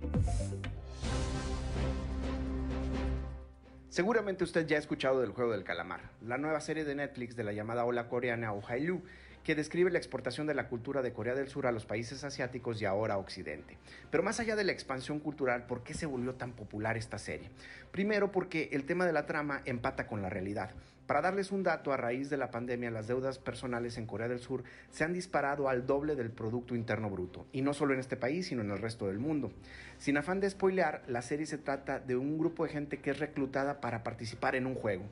[3.96, 7.44] Seguramente usted ya ha escuchado del juego del calamar, la nueva serie de Netflix de
[7.44, 9.00] la llamada ola coreana o Hailu,
[9.42, 12.82] que describe la exportación de la cultura de Corea del Sur a los países asiáticos
[12.82, 13.78] y ahora a Occidente.
[14.10, 17.48] Pero más allá de la expansión cultural, ¿por qué se volvió tan popular esta serie?
[17.90, 20.72] Primero porque el tema de la trama empata con la realidad.
[21.06, 24.40] Para darles un dato, a raíz de la pandemia, las deudas personales en Corea del
[24.40, 28.16] Sur se han disparado al doble del Producto Interno Bruto, y no solo en este
[28.16, 29.52] país, sino en el resto del mundo.
[29.98, 33.18] Sin afán de spoilear, la serie se trata de un grupo de gente que es
[33.18, 35.04] reclutada para participar en un juego.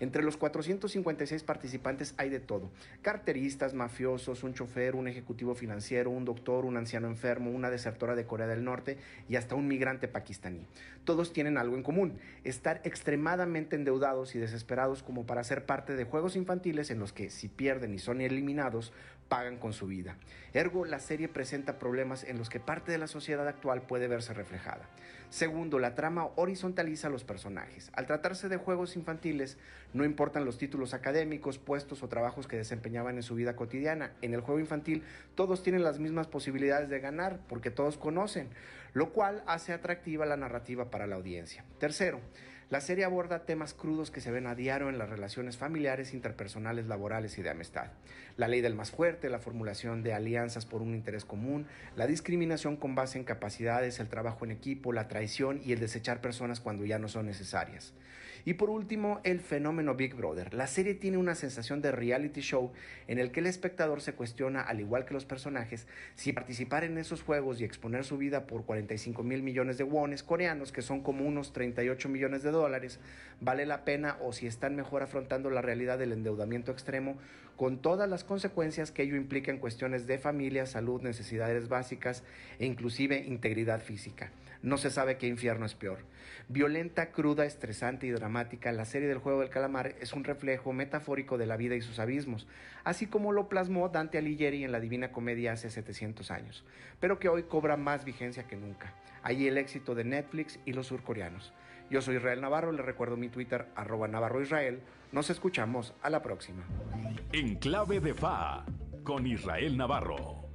[0.00, 2.70] Entre los 456 participantes hay de todo.
[3.02, 8.26] Carteristas, mafiosos, un chofer, un ejecutivo financiero, un doctor, un anciano enfermo, una desertora de
[8.26, 10.66] Corea del Norte y hasta un migrante pakistaní.
[11.04, 16.04] Todos tienen algo en común, estar extremadamente endeudados y desesperados como para ser parte de
[16.04, 18.92] juegos infantiles en los que si pierden y son eliminados,
[19.32, 20.18] pagan con su vida.
[20.52, 24.34] Ergo, la serie presenta problemas en los que parte de la sociedad actual puede verse
[24.34, 24.90] reflejada.
[25.30, 27.90] Segundo, la trama horizontaliza a los personajes.
[27.94, 29.56] Al tratarse de juegos infantiles,
[29.94, 34.12] no importan los títulos académicos, puestos o trabajos que desempeñaban en su vida cotidiana.
[34.20, 35.02] En el juego infantil,
[35.34, 38.50] todos tienen las mismas posibilidades de ganar, porque todos conocen,
[38.92, 41.64] lo cual hace atractiva la narrativa para la audiencia.
[41.78, 42.20] Tercero,
[42.72, 46.86] la serie aborda temas crudos que se ven a diario en las relaciones familiares, interpersonales,
[46.86, 47.88] laborales y de amistad.
[48.38, 51.66] La ley del más fuerte, la formulación de alianzas por un interés común,
[51.96, 56.22] la discriminación con base en capacidades, el trabajo en equipo, la traición y el desechar
[56.22, 57.92] personas cuando ya no son necesarias.
[58.44, 60.52] Y por último, el fenómeno Big Brother.
[60.52, 62.72] La serie tiene una sensación de reality show
[63.06, 65.86] en el que el espectador se cuestiona, al igual que los personajes,
[66.16, 70.22] si participar en esos juegos y exponer su vida por 45 mil millones de wones
[70.22, 72.98] coreanos, que son como unos 38 millones de dólares,
[73.40, 77.16] vale la pena o si están mejor afrontando la realidad del endeudamiento extremo
[77.56, 82.24] con todas las consecuencias que ello implica en cuestiones de familia, salud, necesidades básicas
[82.58, 84.32] e inclusive integridad física.
[84.62, 85.98] No se sabe qué infierno es peor.
[86.48, 91.36] Violenta, cruda, estresante y dramática, la serie del juego del calamar es un reflejo metafórico
[91.36, 92.46] de la vida y sus abismos,
[92.84, 96.64] así como lo plasmó Dante Alighieri en la Divina Comedia hace 700 años,
[97.00, 98.94] pero que hoy cobra más vigencia que nunca.
[99.22, 101.52] Allí el éxito de Netflix y los surcoreanos.
[101.90, 104.80] Yo soy Israel Navarro, le recuerdo mi Twitter, arroba Navarro Israel.
[105.10, 106.64] Nos escuchamos a la próxima.
[107.32, 108.64] En clave de FA,
[109.02, 110.48] con Israel Navarro.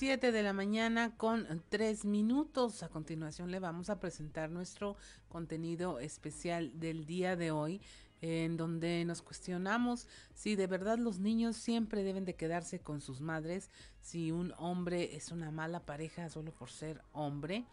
[0.00, 2.82] 7 de la mañana con tres minutos.
[2.82, 4.96] A continuación le vamos a presentar nuestro
[5.28, 7.82] contenido especial del día de hoy
[8.22, 13.20] en donde nos cuestionamos si de verdad los niños siempre deben de quedarse con sus
[13.20, 13.68] madres,
[14.00, 17.66] si un hombre es una mala pareja solo por ser hombre,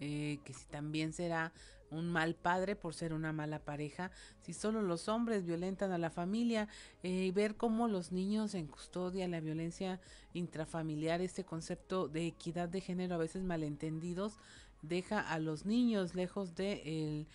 [0.00, 1.52] eh, que si también será
[1.90, 4.10] un mal padre por ser una mala pareja,
[4.42, 6.68] si solo los hombres violentan a la familia
[7.02, 10.00] eh, y ver cómo los niños en custodia, la violencia
[10.34, 14.38] intrafamiliar, este concepto de equidad de género a veces malentendidos,
[14.82, 17.26] deja a los niños lejos de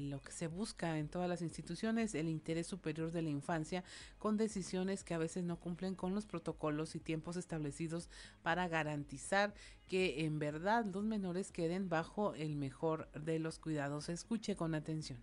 [0.00, 3.84] lo que se busca en todas las instituciones, el interés superior de la infancia,
[4.18, 8.08] con decisiones que a veces no cumplen con los protocolos y tiempos establecidos
[8.42, 9.54] para garantizar
[9.88, 14.08] que en verdad los menores queden bajo el mejor de los cuidados.
[14.08, 15.22] Escuche con atención.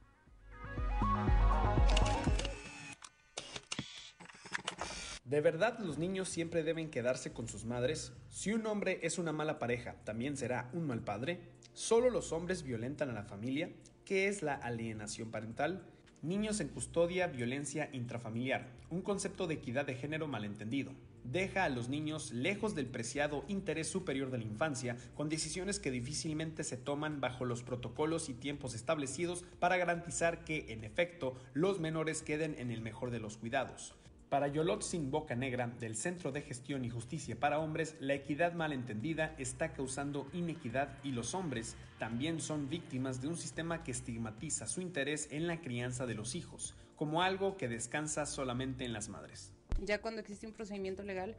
[5.27, 8.13] ¿De verdad los niños siempre deben quedarse con sus madres?
[8.29, 11.41] Si un hombre es una mala pareja, ¿también será un mal padre?
[11.73, 13.69] ¿Solo los hombres violentan a la familia?
[14.07, 15.83] ¿Qué es la alienación parental?
[16.21, 20.93] Niños en custodia, violencia intrafamiliar, un concepto de equidad de género malentendido.
[21.25, 25.91] Deja a los niños lejos del preciado interés superior de la infancia, con decisiones que
[25.91, 31.81] difícilmente se toman bajo los protocolos y tiempos establecidos para garantizar que, en efecto, los
[31.81, 33.93] menores queden en el mejor de los cuidados.
[34.29, 39.33] Para Yolotzin Boca Negra, del Centro de Gestión y Justicia para Hombres, la equidad malentendida
[39.37, 44.81] está causando inequidad y los hombres también son víctimas de un sistema que estigmatiza su
[44.81, 49.53] interés en la crianza de los hijos, como algo que descansa solamente en las madres.
[49.81, 51.37] Ya cuando existe un procedimiento legal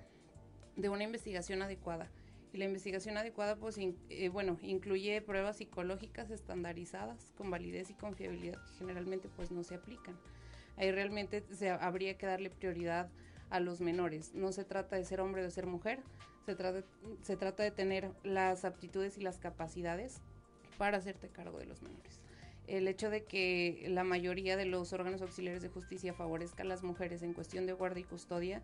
[0.76, 2.09] de una investigación adecuada,
[2.55, 8.64] y la investigación adecuada, pues, eh, bueno, incluye pruebas psicológicas estandarizadas con validez y confiabilidad
[8.64, 10.18] que generalmente, pues, no se aplican.
[10.79, 13.11] Ahí realmente se, habría que darle prioridad
[13.51, 14.35] a los menores.
[14.35, 16.01] No se trata de ser hombre o de ser mujer,
[16.47, 16.87] se trata,
[17.22, 20.20] se trata de tener las aptitudes y las capacidades
[20.79, 22.20] para hacerte cargo de los menores.
[22.66, 26.83] El hecho de que la mayoría de los órganos auxiliares de justicia favorezcan a las
[26.83, 28.62] mujeres en cuestión de guardia y custodia,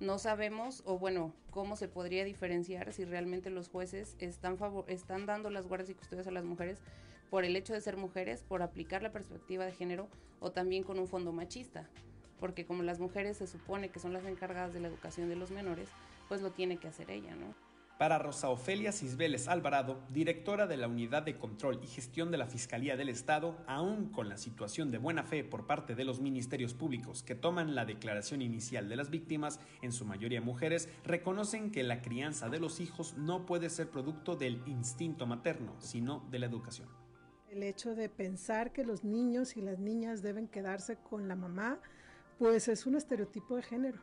[0.00, 4.58] no sabemos, o bueno, cómo se podría diferenciar si realmente los jueces están,
[4.88, 6.80] están dando las guardias y custodias a las mujeres
[7.34, 10.06] por el hecho de ser mujeres, por aplicar la perspectiva de género
[10.38, 11.88] o también con un fondo machista,
[12.38, 15.50] porque como las mujeres se supone que son las encargadas de la educación de los
[15.50, 15.88] menores,
[16.28, 17.52] pues lo tiene que hacer ella, ¿no?
[17.98, 22.46] Para Rosa Ofelia Cisbeles Alvarado, directora de la Unidad de Control y Gestión de la
[22.46, 26.72] Fiscalía del Estado, aún con la situación de buena fe por parte de los ministerios
[26.72, 31.82] públicos que toman la declaración inicial de las víctimas, en su mayoría mujeres, reconocen que
[31.82, 36.46] la crianza de los hijos no puede ser producto del instinto materno, sino de la
[36.46, 37.03] educación.
[37.54, 41.78] El hecho de pensar que los niños y las niñas deben quedarse con la mamá,
[42.36, 44.00] pues es un estereotipo de género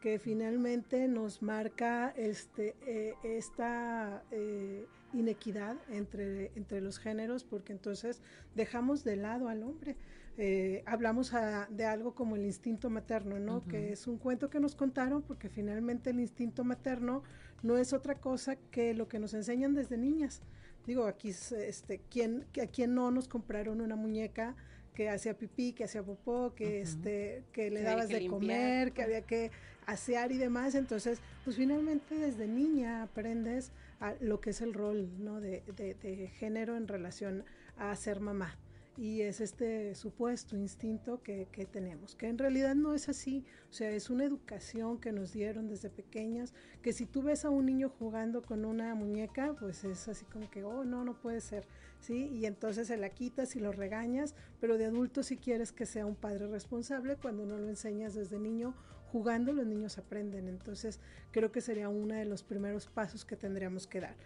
[0.00, 8.22] que finalmente nos marca este, eh, esta eh, inequidad entre, entre los géneros, porque entonces
[8.54, 9.96] dejamos de lado al hombre.
[10.38, 11.30] Eh, hablamos
[11.68, 13.66] de algo como el instinto materno, ¿no?
[13.66, 17.22] Que es un cuento que nos contaron porque finalmente el instinto materno
[17.62, 20.40] no es otra cosa que lo que nos enseñan desde niñas.
[20.86, 24.54] Digo, aquí, este, ¿quién, ¿a quién no nos compraron una muñeca
[24.94, 29.22] que hacía pipí, que hacía popó, que, este, que le dabas de comer, que había
[29.22, 29.50] que
[29.86, 30.74] asear y demás?
[30.74, 35.40] Entonces, pues finalmente desde niña aprendes a lo que es el rol ¿no?
[35.40, 37.44] de, de, de género en relación
[37.76, 38.58] a ser mamá
[38.96, 43.72] y es este supuesto instinto que, que, tenemos, que en realidad no es así, o
[43.72, 47.66] sea, es una educación que nos dieron desde pequeñas, que si tú ves a un
[47.66, 51.66] niño jugando con una muñeca, pues es así como que, oh, no, no puede ser,
[51.98, 52.28] ¿sí?
[52.32, 56.06] Y entonces se la quitas y lo regañas, pero de adulto si quieres que sea
[56.06, 58.74] un padre responsable, cuando no lo enseñas desde niño,
[59.14, 60.98] jugando los niños aprenden, entonces
[61.30, 64.16] creo que sería uno de los primeros pasos que tendríamos que dar.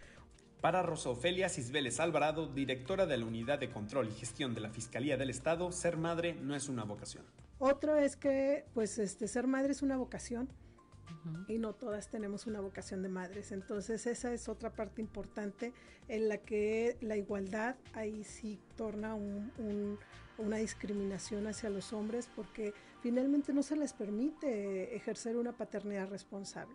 [0.60, 4.70] Para Rosa Ofelia Cisbeles Alvarado, directora de la Unidad de Control y Gestión de la
[4.70, 7.24] Fiscalía del Estado, ser madre no es una vocación.
[7.60, 10.48] Otro es que, pues, este, ser madre es una vocación
[11.46, 13.52] y no todas tenemos una vocación de madres.
[13.52, 15.72] Entonces, esa es otra parte importante
[16.08, 19.14] en la que la igualdad ahí sí torna
[20.38, 26.74] una discriminación hacia los hombres porque finalmente no se les permite ejercer una paternidad responsable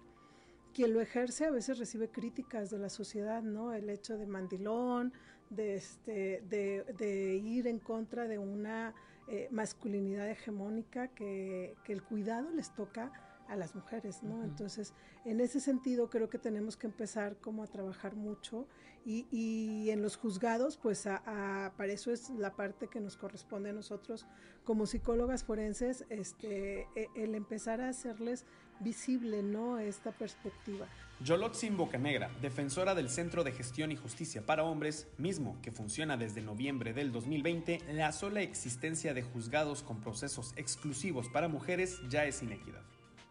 [0.74, 3.74] quien lo ejerce a veces recibe críticas de la sociedad, ¿no?
[3.74, 5.13] El hecho de mandilón,
[5.49, 8.93] de, este, de, ir en contra de una
[9.28, 13.11] eh, masculinidad hegemónica que, que, el cuidado les toca
[13.47, 14.43] a las mujeres, ¿no?
[14.43, 14.93] Entonces,
[15.26, 18.67] en ese sentido creo que tenemos que empezar como a trabajar mucho
[19.05, 23.69] y, y en los juzgados, pues a, para eso es la parte que nos corresponde
[23.69, 24.26] a nosotros
[24.63, 28.45] como psicólogas forenses, este, e, el empezar a hacerles
[28.80, 29.80] visible, ¿no?
[29.80, 30.88] Esta perspectiva.
[31.24, 36.41] Yolotzin Bocanegra, defensora del Centro de Gestión y Justicia para Hombres, mismo que funciona desde
[36.41, 42.41] noviembre del 2020, la sola existencia de juzgados con procesos exclusivos para mujeres ya es
[42.43, 42.84] inequidad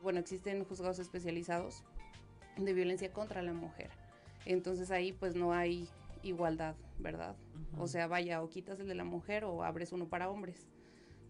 [0.03, 1.85] bueno, existen juzgados especializados
[2.57, 3.91] de violencia contra la mujer.
[4.45, 5.89] Entonces ahí pues no hay
[6.23, 7.37] igualdad, ¿verdad?
[7.79, 10.67] O sea, vaya, o quitas el de la mujer o abres uno para hombres.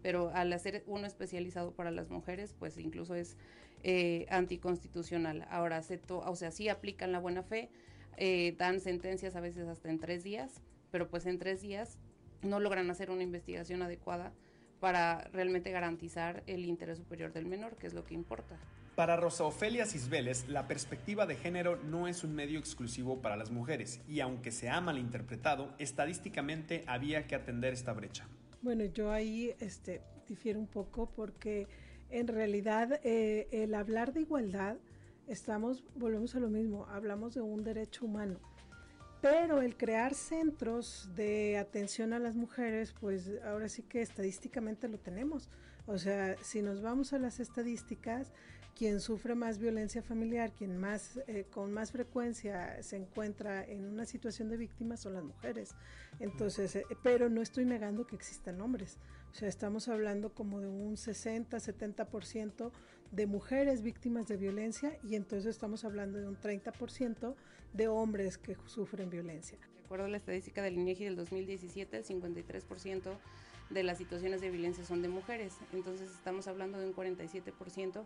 [0.03, 3.35] Pero al hacer uno especializado para las mujeres, pues incluso es
[3.81, 5.47] eh, anticonstitucional.
[5.49, 7.71] Ahora, o sea, sí aplican la buena fe,
[8.17, 11.97] eh, dan sentencias a veces hasta en tres días, pero pues en tres días
[12.43, 14.31] no logran hacer una investigación adecuada
[14.79, 18.59] para realmente garantizar el interés superior del menor, que es lo que importa.
[18.95, 23.49] Para Rosa Ofelia Cisbeles, la perspectiva de género no es un medio exclusivo para las
[23.49, 28.27] mujeres y aunque se ha malinterpretado, estadísticamente había que atender esta brecha.
[28.63, 31.67] Bueno, yo ahí este, difiero un poco porque
[32.09, 34.77] en realidad eh, el hablar de igualdad,
[35.27, 38.39] estamos, volvemos a lo mismo, hablamos de un derecho humano
[39.23, 44.99] pero el crear centros de atención a las mujeres, pues ahora sí que estadísticamente lo
[44.99, 45.49] tenemos.
[45.85, 48.33] O sea, si nos vamos a las estadísticas,
[48.75, 54.05] quien sufre más violencia familiar, quien más eh, con más frecuencia se encuentra en una
[54.05, 55.75] situación de víctima son las mujeres.
[56.19, 58.97] Entonces, eh, pero no estoy negando que existan hombres.
[59.31, 62.71] O sea, estamos hablando como de un 60, 70%
[63.11, 67.35] de mujeres víctimas de violencia y entonces estamos hablando de un 30%
[67.73, 69.57] de hombres que sufren violencia.
[69.89, 73.15] A la estadística del INEGI del 2017, el 53%
[73.69, 78.03] de las situaciones de violencia son de mujeres, entonces estamos hablando de un 47%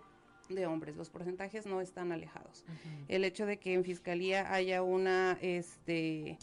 [0.50, 0.96] de hombres.
[0.96, 2.66] Los porcentajes no están alejados.
[3.08, 6.38] El hecho de que en fiscalía haya una este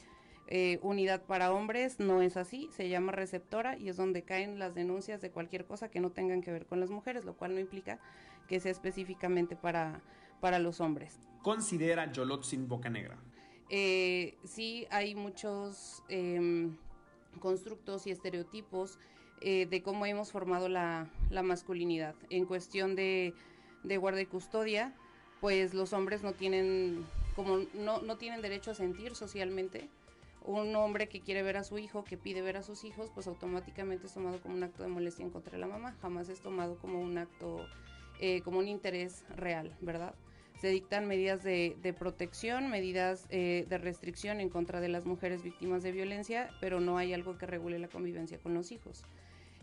[0.47, 4.75] eh, unidad para hombres no es así, se llama receptora y es donde caen las
[4.75, 7.61] denuncias de cualquier cosa que no tengan que ver con las mujeres, lo cual no
[7.61, 7.99] implica
[8.49, 10.03] que sea específicamente para,
[10.41, 11.19] para los hombres.
[11.43, 13.19] Considera Yolotzin Bocanegra.
[13.71, 16.77] Eh, sí, hay muchos em,
[17.41, 18.99] constructos y estereotipos
[19.41, 21.11] eh, de cómo hemos formado la,
[21.43, 22.15] masculinidad.
[22.31, 23.35] En cuestión de,
[23.85, 24.93] de, guarda y custodia,
[25.41, 27.05] pues los hombres no tienen,
[27.37, 29.89] como no, no tienen derecho a sentir socialmente.
[30.43, 33.27] Un hombre que quiere ver a su hijo, que pide ver a sus hijos, pues
[33.27, 35.97] automáticamente es tomado como un acto de molestia en contra de la mamá.
[36.03, 37.67] Jamás es tomado como un acto
[38.21, 40.15] eh, como un interés real, ¿verdad?
[40.61, 45.83] Se dictan medidas de, protección, medidas eh, de restricción en contra de las mujeres víctimas
[45.83, 49.03] de violencia, pero no hay algo que regule la convivencia con los hijos.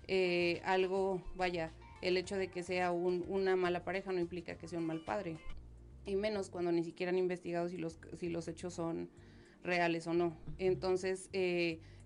[0.07, 1.71] Eh, algo, vaya,
[2.01, 5.37] el hecho de que sea una mala pareja no implica que sea un mal padre,
[6.05, 9.09] y menos cuando ni siquiera han investigado si los, si los hechos son
[9.63, 10.35] reales o no.
[10.57, 11.29] Entonces,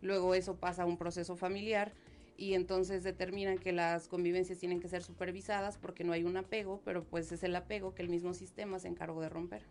[0.02, 1.94] luego eso pasa a un proceso familiar
[2.38, 6.82] y entonces determinan que las convivencias tienen que ser supervisadas porque no hay un apego,
[6.84, 9.64] pero pues es el apego que el mismo sistema se encargó de romper.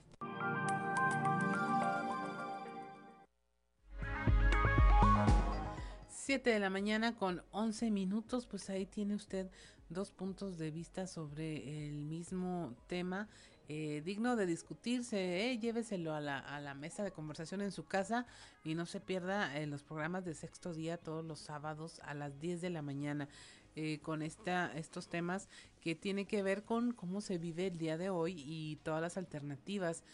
[6.27, 9.51] Siete de la mañana con 11 minutos, pues ahí tiene usted
[9.91, 13.29] dos puntos de vista sobre el mismo tema
[13.69, 17.85] eh, digno de discutirse, eh, lléveselo a la, a la mesa de conversación en su
[17.85, 18.25] casa
[18.65, 22.41] y no se pierda en los programas de sexto día todos los sábados a las
[22.41, 23.29] 10 de la mañana
[23.77, 25.49] eh, con esta, estos temas
[25.81, 29.17] que tiene que ver con cómo se vive el día de hoy y todas las
[29.17, 30.05] alternativas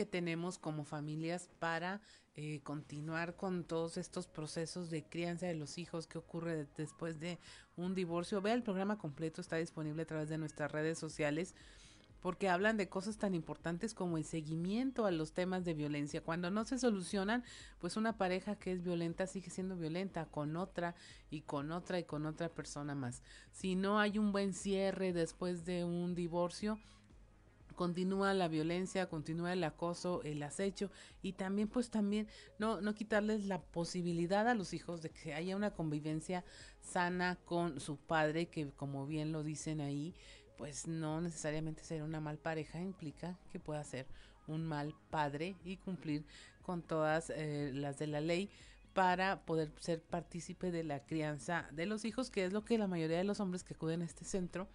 [0.00, 2.00] que tenemos como familias para
[2.34, 7.38] eh, continuar con todos estos procesos de crianza de los hijos que ocurre después de
[7.76, 8.40] un divorcio.
[8.40, 11.54] Vea el programa completo, está disponible a través de nuestras redes sociales
[12.22, 16.22] porque hablan de cosas tan importantes como el seguimiento a los temas de violencia.
[16.22, 17.44] Cuando no se solucionan,
[17.78, 20.94] pues una pareja que es violenta sigue siendo violenta con otra
[21.28, 23.22] y con otra y con otra persona más.
[23.52, 26.78] Si no hay un buen cierre después de un divorcio,
[27.80, 30.90] continúa la violencia, continúa el acoso, el acecho
[31.22, 32.28] y también pues también
[32.58, 36.44] no no quitarles la posibilidad a los hijos de que haya una convivencia
[36.82, 40.12] sana con su padre que como bien lo dicen ahí,
[40.58, 44.04] pues no necesariamente ser una mal pareja implica que pueda ser
[44.46, 46.26] un mal padre y cumplir
[46.60, 48.50] con todas eh, las de la ley
[48.92, 52.88] para poder ser partícipe de la crianza de los hijos, que es lo que la
[52.88, 54.68] mayoría de los hombres que acuden a este centro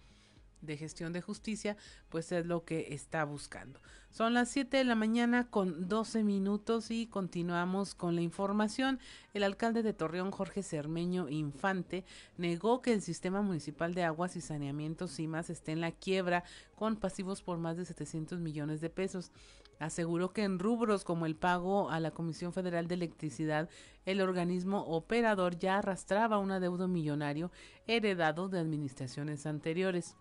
[0.66, 1.76] de gestión de justicia,
[2.08, 3.80] pues es lo que está buscando.
[4.10, 8.98] Son las 7 de la mañana con 12 minutos y continuamos con la información.
[9.34, 12.02] El alcalde de Torreón, Jorge Cermeño Infante,
[12.38, 16.44] negó que el sistema municipal de aguas y saneamiento CIMAS esté en la quiebra
[16.76, 19.32] con pasivos por más de 700 millones de pesos.
[19.78, 23.68] Aseguró que en rubros como el pago a la Comisión Federal de Electricidad,
[24.06, 27.50] el organismo operador ya arrastraba un adeudo millonario
[27.86, 30.16] heredado de administraciones anteriores.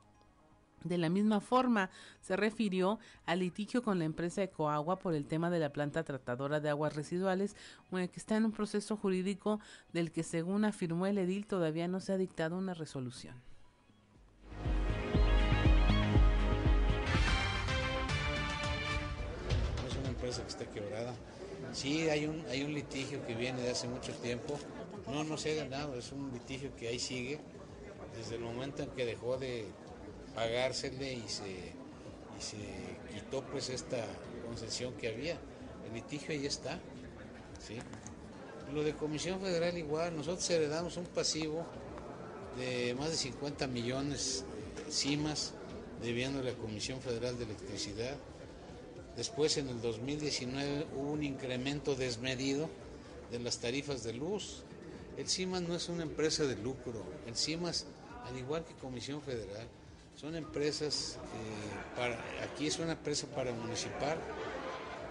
[0.85, 1.89] De la misma forma,
[2.21, 6.59] se refirió al litigio con la empresa Ecoagua por el tema de la planta tratadora
[6.59, 7.55] de aguas residuales,
[7.89, 9.59] que está en un proceso jurídico
[9.93, 13.35] del que, según afirmó el edil, todavía no se ha dictado una resolución.
[19.87, 21.15] es una empresa que está quebrada.
[21.73, 24.59] Sí, hay un, hay un litigio que viene de hace mucho tiempo.
[25.07, 27.39] No, no se ha ganado, es un litigio que ahí sigue
[28.15, 29.65] desde el momento en que dejó de
[30.35, 31.53] pagársele y se,
[33.13, 34.05] quitó pues esta
[34.45, 35.39] concesión que había.
[35.87, 36.79] El litigio ahí está.
[38.73, 41.65] Lo de Comisión Federal igual, nosotros heredamos un pasivo
[42.57, 44.43] de más de 50 millones
[44.89, 45.53] cimas
[46.01, 48.15] debiendo a la Comisión Federal de Electricidad.
[49.15, 52.69] Después en el 2019 hubo un incremento desmedido
[53.31, 54.63] de las tarifas de luz.
[55.17, 57.85] El CIMAS no es una empresa de lucro, el CIMAS,
[58.25, 59.67] al igual que Comisión Federal,
[60.15, 64.17] son empresas que para, aquí es una empresa para municipal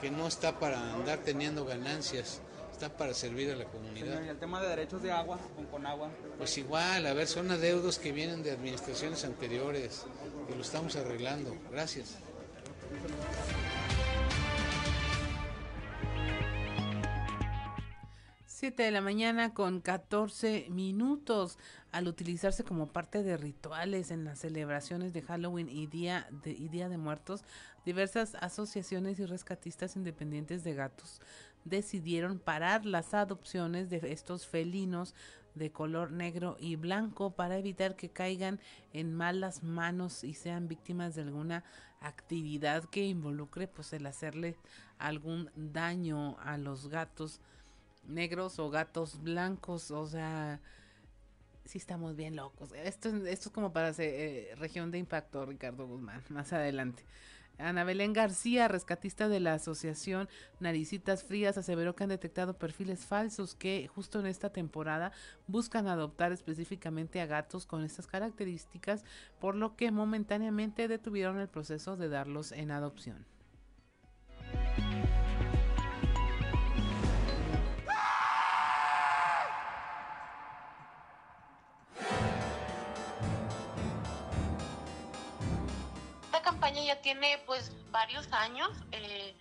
[0.01, 2.41] que no está para andar teniendo ganancias,
[2.73, 4.23] está para servir a la comunidad.
[4.23, 5.39] ¿Y el tema de derechos de agua
[5.71, 6.11] con agua?
[6.37, 10.05] Pues igual, a ver, son adeudos que vienen de administraciones anteriores
[10.51, 11.57] y lo estamos arreglando.
[11.71, 12.17] Gracias.
[18.65, 21.59] 7 de la mañana con 14 minutos
[21.93, 26.69] al utilizarse como parte de rituales en las celebraciones de Halloween y Día de, y
[26.71, 27.45] Día de Muertos,
[27.85, 31.21] diversas asociaciones y rescatistas independientes de gatos
[31.67, 35.15] decidieron parar las adopciones de estos felinos
[35.55, 38.61] de color negro y blanco para evitar que caigan
[38.95, 41.65] en malas manos y sean víctimas de alguna
[42.01, 44.57] actividad que involucre pues el hacerle
[44.97, 47.43] algún daño a los gatos
[48.09, 50.61] negros o gatos blancos, o sea,
[51.65, 52.73] sí estamos bien locos.
[52.73, 57.05] Esto, esto es como para eh, región de impacto, Ricardo Guzmán, más adelante.
[57.59, 60.29] Ana Belén García, rescatista de la asociación
[60.59, 65.13] Naricitas Frías, aseveró que han detectado perfiles falsos que justo en esta temporada
[65.47, 69.05] buscan adoptar específicamente a gatos con estas características,
[69.41, 73.25] por lo que momentáneamente detuvieron el proceso de darlos en adopción.
[87.05, 88.71] Tiene pues varios años.
[88.91, 89.37] Eh,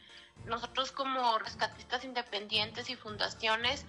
[0.45, 3.85] nosotros como rescatistas independientes y fundaciones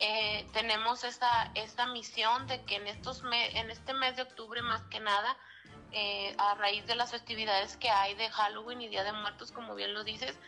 [0.00, 4.82] eh, tenemos esa, esta misión de que en, estos en este mes de octubre más
[4.84, 5.36] que nada,
[5.92, 9.74] eh, a raíz de las festividades que hay de Halloween y Día de Muertos, como
[9.74, 10.38] bien lo dices,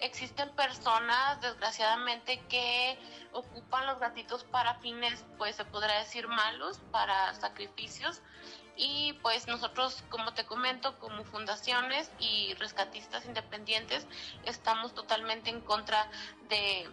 [0.00, 2.98] existen personas desgraciadamente que
[3.32, 8.22] ocupan los gatitos para fines, pues se podrá decir malos, para sacrificios
[8.76, 14.06] y pues nosotros, como te comento, como fundaciones y rescatistas independientes,
[14.44, 16.10] estamos totalmente en contra
[16.48, 16.88] de,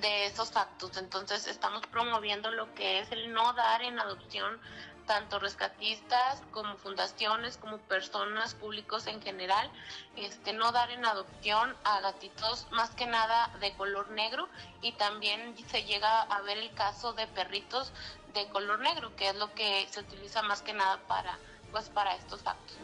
[0.00, 0.96] de esos actos.
[0.96, 4.60] Entonces estamos promoviendo lo que es el no dar en adopción
[5.08, 9.68] tanto rescatistas como fundaciones como personas públicos en general
[10.16, 14.48] este no dar en adopción a gatitos más que nada de color negro
[14.82, 17.92] y también se llega a ver el caso de perritos
[18.34, 21.38] de color negro, que es lo que se utiliza más que nada para,
[21.72, 22.76] pues, para estos actos.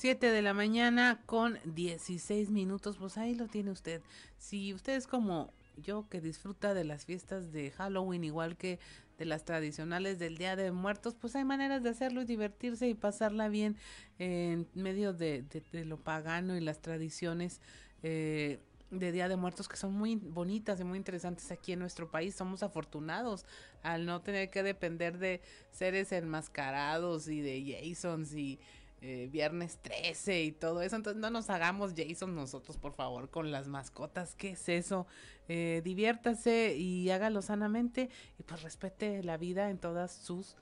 [0.00, 4.00] Siete de la mañana con 16 minutos, pues ahí lo tiene usted.
[4.38, 8.78] Si usted es como yo que disfruta de las fiestas de Halloween igual que
[9.18, 12.94] de las tradicionales del Día de Muertos, pues hay maneras de hacerlo y divertirse y
[12.94, 13.76] pasarla bien
[14.18, 15.44] en medio de,
[15.84, 17.60] lo pagano y las tradiciones.
[18.02, 18.58] Eh,
[18.90, 22.34] de Día de Muertos que son muy bonitas y muy interesantes aquí en nuestro país.
[22.34, 23.46] Somos afortunados
[23.82, 28.58] al no tener que depender de seres enmascarados y de Jasons y
[29.02, 30.96] eh, Viernes 13 y todo eso.
[30.96, 34.34] Entonces no nos hagamos Jason nosotros, por favor, con las mascotas.
[34.34, 35.06] ¿Qué es eso?
[35.48, 40.56] Eh, diviértase y hágalo sanamente y pues respete la vida en todas sus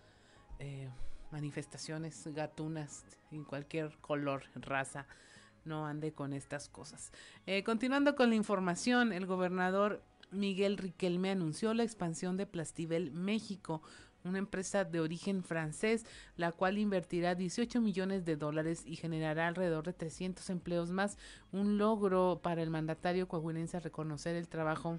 [0.59, 0.89] eh,
[1.31, 5.07] manifestaciones gatunas, en cualquier color, raza
[5.65, 7.13] no ande con estas cosas.
[7.47, 13.83] Eh, continuando con la información, el gobernador Miguel Riquelme anunció la expansión de Plastivel México,
[14.25, 16.05] una empresa de origen francés,
[16.37, 21.19] la cual invertirá 18 millones de dólares y generará alrededor de 300 empleos más,
[21.53, 24.99] un logro para el mandatario coahuilense reconocer el trabajo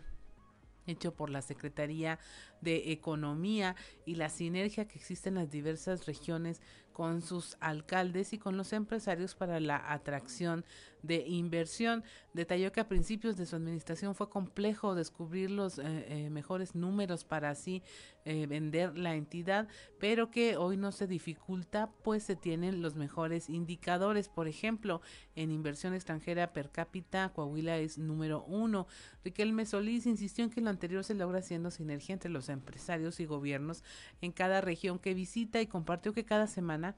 [0.89, 2.19] hecho por la Secretaría
[2.61, 6.61] de Economía y la sinergia que existe en las diversas regiones
[6.99, 10.65] con sus alcaldes y con los empresarios para la atracción
[11.01, 12.03] de inversión.
[12.33, 17.23] Detalló que a principios de su administración fue complejo descubrir los eh, eh, mejores números
[17.23, 17.83] para así
[18.29, 19.67] eh, vender la entidad,
[19.97, 24.29] pero que hoy no se dificulta, pues se tienen los mejores indicadores.
[24.29, 25.01] Por ejemplo,
[25.35, 28.85] en inversión extranjera per cápita, Coahuila es número uno.
[29.23, 33.25] Riquelme Solís insistió en que lo anterior se logra haciendo sinergia entre los empresarios y
[33.25, 33.83] gobiernos
[34.21, 36.95] en cada región que visita y compartió que cada semana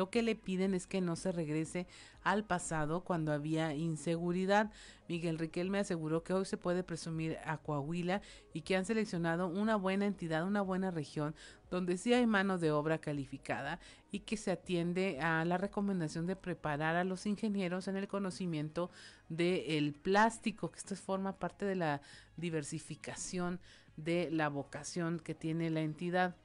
[0.00, 1.86] lo que le piden es que no se regrese
[2.22, 4.70] al pasado cuando había inseguridad.
[5.08, 8.22] Miguel Riquelme aseguró que hoy se puede presumir a Coahuila
[8.54, 11.34] y que han seleccionado una buena entidad, una buena región
[11.70, 13.78] donde sí hay mano de obra calificada
[14.10, 18.90] y que se atiende a la recomendación de preparar a los ingenieros en el conocimiento
[19.28, 22.00] del plástico, que esto forma parte de la
[22.38, 23.60] diversificación
[23.98, 26.36] de la vocación que tiene la entidad.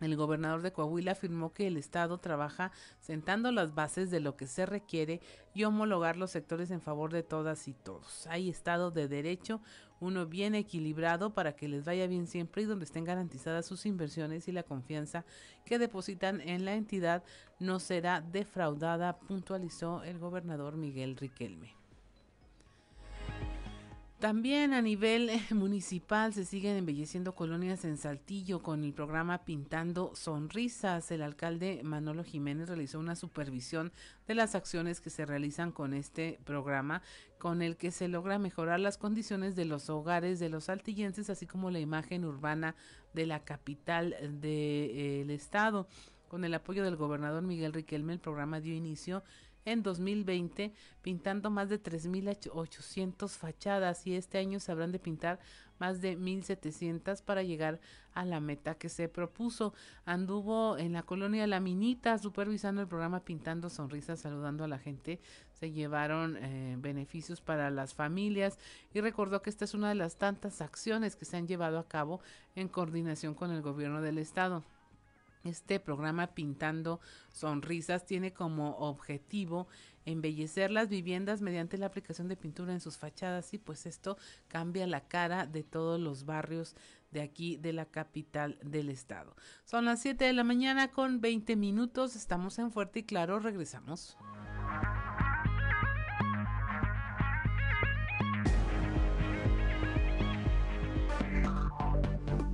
[0.00, 2.70] El gobernador de Coahuila afirmó que el Estado trabaja
[3.00, 5.20] sentando las bases de lo que se requiere
[5.54, 8.26] y homologar los sectores en favor de todas y todos.
[8.28, 9.60] Hay Estado de Derecho,
[10.00, 14.46] uno bien equilibrado para que les vaya bien siempre y donde estén garantizadas sus inversiones
[14.46, 15.24] y la confianza
[15.64, 17.24] que depositan en la entidad
[17.58, 21.77] no será defraudada, puntualizó el gobernador Miguel Riquelme.
[24.18, 30.10] También a nivel eh, municipal se siguen embelleciendo colonias en Saltillo con el programa Pintando
[30.16, 31.12] Sonrisas.
[31.12, 33.92] El alcalde Manolo Jiménez realizó una supervisión
[34.26, 37.00] de las acciones que se realizan con este programa,
[37.38, 41.46] con el que se logra mejorar las condiciones de los hogares de los saltillenses, así
[41.46, 42.74] como la imagen urbana
[43.14, 45.86] de la capital del de, eh, estado.
[46.26, 49.22] Con el apoyo del gobernador Miguel Riquelme, el programa dio inicio
[49.72, 55.38] en 2020 pintando más de 3.800 fachadas y este año se habrán de pintar
[55.78, 57.80] más de 1.700 para llegar
[58.12, 59.74] a la meta que se propuso.
[60.04, 65.20] Anduvo en la colonia La Minita supervisando el programa Pintando Sonrisas, saludando a la gente.
[65.52, 68.58] Se llevaron eh, beneficios para las familias
[68.92, 71.88] y recordó que esta es una de las tantas acciones que se han llevado a
[71.88, 72.20] cabo
[72.54, 74.64] en coordinación con el gobierno del estado.
[75.44, 77.00] Este programa Pintando
[77.32, 79.68] Sonrisas tiene como objetivo
[80.04, 84.16] embellecer las viviendas mediante la aplicación de pintura en sus fachadas y pues esto
[84.48, 86.74] cambia la cara de todos los barrios
[87.10, 89.34] de aquí de la capital del estado.
[89.64, 94.16] Son las 7 de la mañana con 20 minutos, estamos en Fuerte y Claro, regresamos.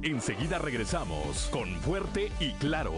[0.05, 2.93] Enseguida regresamos con Fuerte y Claro.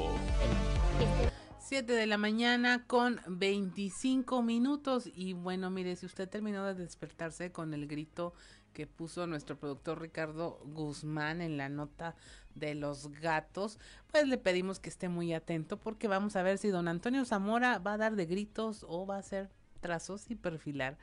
[1.61, 5.09] 7 de la mañana con 25 minutos.
[5.14, 8.34] Y bueno, mire, si usted terminó de despertarse con el grito
[8.72, 12.16] que puso nuestro productor Ricardo Guzmán en la nota
[12.57, 13.78] de los gatos,
[14.11, 17.78] pues le pedimos que esté muy atento porque vamos a ver si don Antonio Zamora
[17.78, 19.48] va a dar de gritos o va a hacer
[19.78, 20.98] trazos y perfilar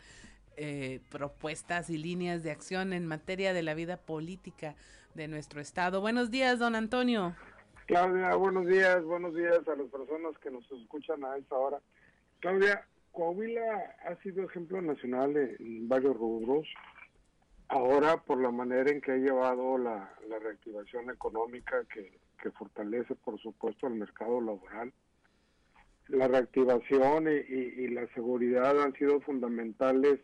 [0.56, 4.76] eh, propuestas y líneas de acción en materia de la vida política
[5.16, 6.02] de nuestro estado.
[6.02, 7.36] Buenos días, don Antonio.
[7.86, 11.80] Claudia, buenos días, buenos días a las personas que nos escuchan a esta hora.
[12.40, 16.68] Claudia, Coahuila ha sido ejemplo nacional en varios rubros.
[17.68, 23.88] Ahora, por la manera en que ha llevado la, reactivación económica que, fortalece, por supuesto,
[23.88, 24.92] el mercado laboral,
[26.10, 30.20] la reactivación y la seguridad han sido fundamentales.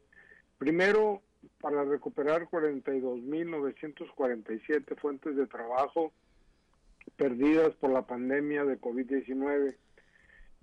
[0.57, 1.21] Primero,
[1.61, 6.13] para recuperar 42.947 fuentes de trabajo
[7.15, 9.75] perdidas por la pandemia de COVID-19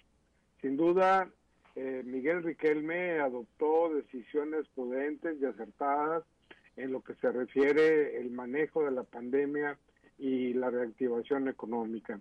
[0.60, 1.30] Sin duda,
[1.74, 6.24] eh, Miguel Riquelme adoptó decisiones prudentes y acertadas
[6.76, 9.78] en lo que se refiere el manejo de la pandemia
[10.18, 12.18] y la reactivación económica.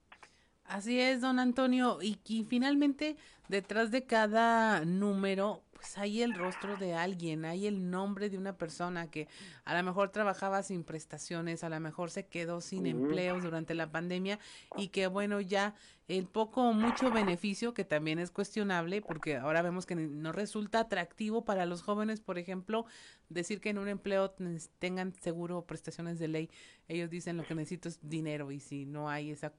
[0.67, 1.99] Así es, don Antonio.
[2.01, 3.17] Y, y, finalmente,
[3.49, 8.57] detrás de cada número, pues hay el rostro de alguien, hay el nombre de una
[8.57, 9.29] persona que
[9.65, 13.91] a lo mejor trabajaba sin prestaciones, a lo mejor se quedó sin empleos durante la
[13.91, 14.39] pandemia
[14.77, 15.75] y que bueno, ya
[16.09, 20.81] el poco o mucho beneficio, que también es cuestionable, porque ahora vemos que no resulta
[20.81, 22.85] atractivo para los jóvenes, por ejemplo,
[23.29, 24.35] decir que en un empleo
[24.79, 26.51] tengan seguro o prestaciones de ley.
[26.89, 29.53] Ellos dicen lo que necesito es dinero y si no hay esa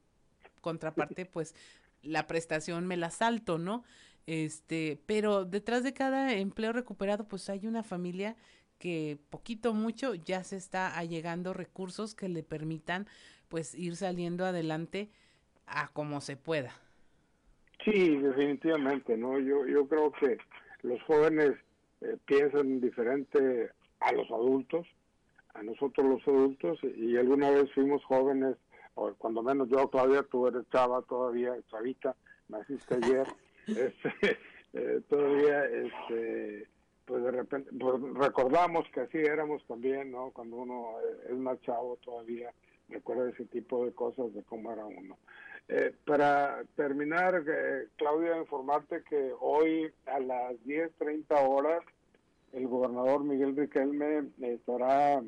[0.61, 1.55] contraparte, pues
[2.01, 3.83] la prestación me la salto, ¿no?
[4.27, 8.35] Este, pero detrás de cada empleo recuperado, pues hay una familia
[8.79, 13.07] que poquito mucho ya se está allegando recursos que le permitan
[13.47, 15.09] pues ir saliendo adelante
[15.67, 16.73] a como se pueda.
[17.83, 19.39] Sí, definitivamente, ¿no?
[19.39, 20.37] Yo, yo creo que
[20.81, 21.53] los jóvenes
[22.01, 23.69] eh, piensan diferente
[23.99, 24.87] a los adultos,
[25.53, 28.57] a nosotros los adultos, y alguna vez fuimos jóvenes
[28.95, 32.15] o cuando menos yo todavía, tú eres chava todavía, chavita,
[32.47, 33.27] naciste ayer,
[33.67, 34.37] este,
[34.73, 36.67] eh, todavía, este,
[37.05, 40.31] pues de repente, pues recordamos que así éramos también, ¿no?
[40.31, 40.95] Cuando uno
[41.29, 42.51] es más todavía,
[42.89, 45.17] recuerda ese tipo de cosas de cómo era uno.
[45.67, 51.83] Eh, para terminar, eh, Claudia, informarte que hoy a las 10.30 horas
[52.53, 55.21] el gobernador Miguel Riquelme estará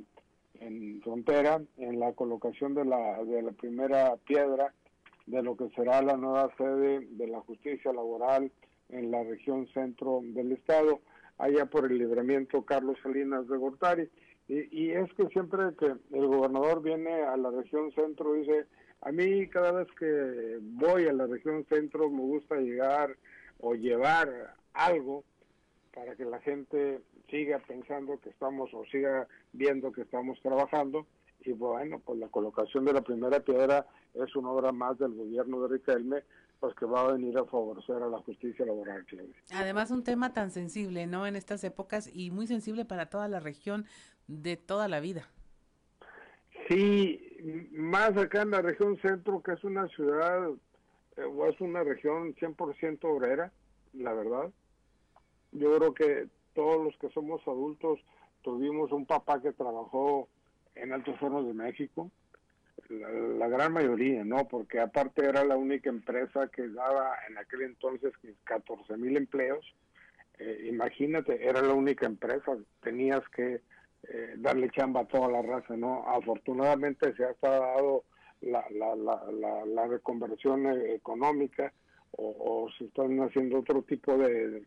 [0.59, 4.73] en frontera en la colocación de la, de la primera piedra
[5.27, 8.51] de lo que será la nueva sede de la justicia laboral
[8.89, 11.01] en la región centro del estado,
[11.37, 14.09] allá por el libramiento Carlos Salinas de Gortari.
[14.47, 18.65] Y, es que siempre que el gobernador viene a la región centro, dice,
[19.01, 23.17] a mí cada vez que voy a la región centro me gusta llegar
[23.59, 25.25] o llevar algo
[25.93, 31.05] para que la gente siga pensando que estamos o siga viendo que estamos trabajando
[31.41, 33.85] y bueno, pues la colocación de la primera piedra
[34.23, 36.23] es una obra más del gobierno de Riquelme,
[36.59, 39.05] pues que va a venir a favorecer a la justicia laboral.
[39.53, 41.27] Además, un tema tan sensible, ¿no?
[41.27, 43.85] En estas épocas y muy sensible para toda la región
[44.27, 45.27] de toda la vida.
[46.67, 50.49] Sí, más acá en la región centro, que es una ciudad
[51.15, 53.51] eh, o es una región 100% obrera,
[53.93, 54.51] la verdad.
[55.51, 57.99] Yo creo que todos los que somos adultos
[58.41, 60.27] tuvimos un papá que trabajó
[60.75, 62.11] en Altos Hornos de México,
[62.89, 64.47] la, gran mayoría, ¿no?
[64.47, 68.13] Porque aparte era la única empresa que daba en aquel entonces
[68.43, 69.65] 14 mil empleos.
[70.39, 73.61] Eh, imagínate, era la única empresa, tenías que
[74.03, 76.07] eh, darle chamba a toda la raza, ¿no?
[76.07, 78.03] Afortunadamente se ha dado
[78.41, 81.73] la, la, la, la reconversión eh, económica
[82.11, 84.63] o, se están haciendo otro tipo de,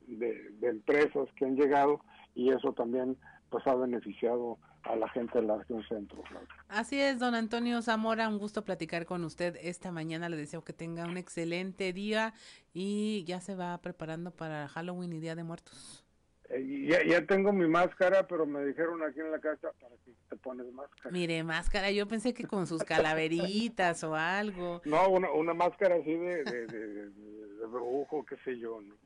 [0.62, 2.00] empresas que han llegado
[2.34, 3.16] y eso también
[3.50, 6.22] pues ha beneficiado a la gente de la región centro.
[6.68, 10.28] Así es, don Antonio Zamora, un gusto platicar con usted esta mañana.
[10.28, 12.34] Le deseo que tenga un excelente día
[12.72, 16.04] y ya se va preparando para Halloween y Día de Muertos.
[16.48, 20.12] Eh, ya, ya, tengo mi máscara, pero me dijeron aquí en la casa para que
[20.28, 21.10] te pones máscara.
[21.12, 24.82] Mire, máscara, yo pensé que con sus calaveritas o algo.
[24.84, 28.80] No, una, una máscara así de, de, de, brujo, qué sé yo.
[28.80, 28.96] ¿no?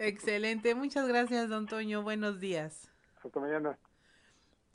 [0.00, 2.90] Excelente, muchas gracias, don Toño, buenos días.
[3.22, 3.78] Hasta mañana.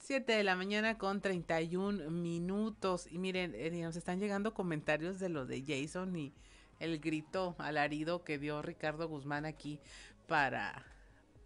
[0.06, 3.08] Siete de la mañana con 31 minutos.
[3.10, 6.34] Y miren, eh, nos están llegando comentarios de lo de Jason y
[6.82, 9.80] el grito alarido que dio Ricardo Guzmán aquí
[10.28, 10.86] para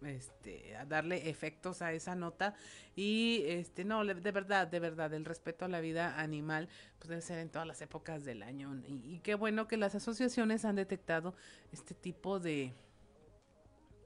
[0.02, 2.54] este darle efectos a esa nota
[2.96, 6.68] y este no de verdad de verdad el respeto a la vida animal
[6.98, 10.64] pues debe ser en todas las épocas del año y, qué bueno que las asociaciones
[10.64, 11.34] han detectado
[11.72, 12.74] este tipo de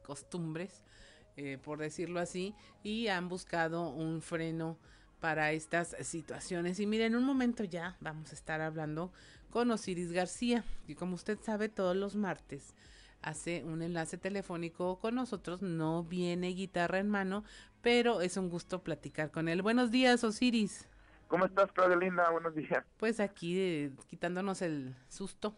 [0.02, 0.82] costumbres
[1.36, 4.76] eh, por decirlo así y han buscado un freno
[5.20, 9.12] para estas situaciones y miren un momento ya vamos a estar hablando
[9.50, 12.74] con Osiris García y como usted sabe todos los martes
[13.22, 15.62] hace un enlace telefónico con nosotros.
[15.62, 17.44] No viene guitarra en mano,
[17.80, 19.62] pero es un gusto platicar con él.
[19.62, 20.88] Buenos días, Osiris.
[21.28, 22.30] ¿Cómo estás, Claudia Linda?
[22.30, 22.84] Buenos días.
[22.98, 25.56] Pues aquí eh, quitándonos el susto.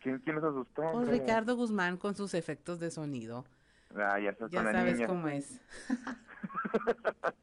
[0.00, 0.82] ¿Quién, quién nos asustó?
[0.92, 1.08] Pues?
[1.08, 3.44] Ricardo Guzmán con sus efectos de sonido.
[3.98, 5.06] Ah, ya estás Ya con la sabes niña.
[5.06, 5.60] cómo es.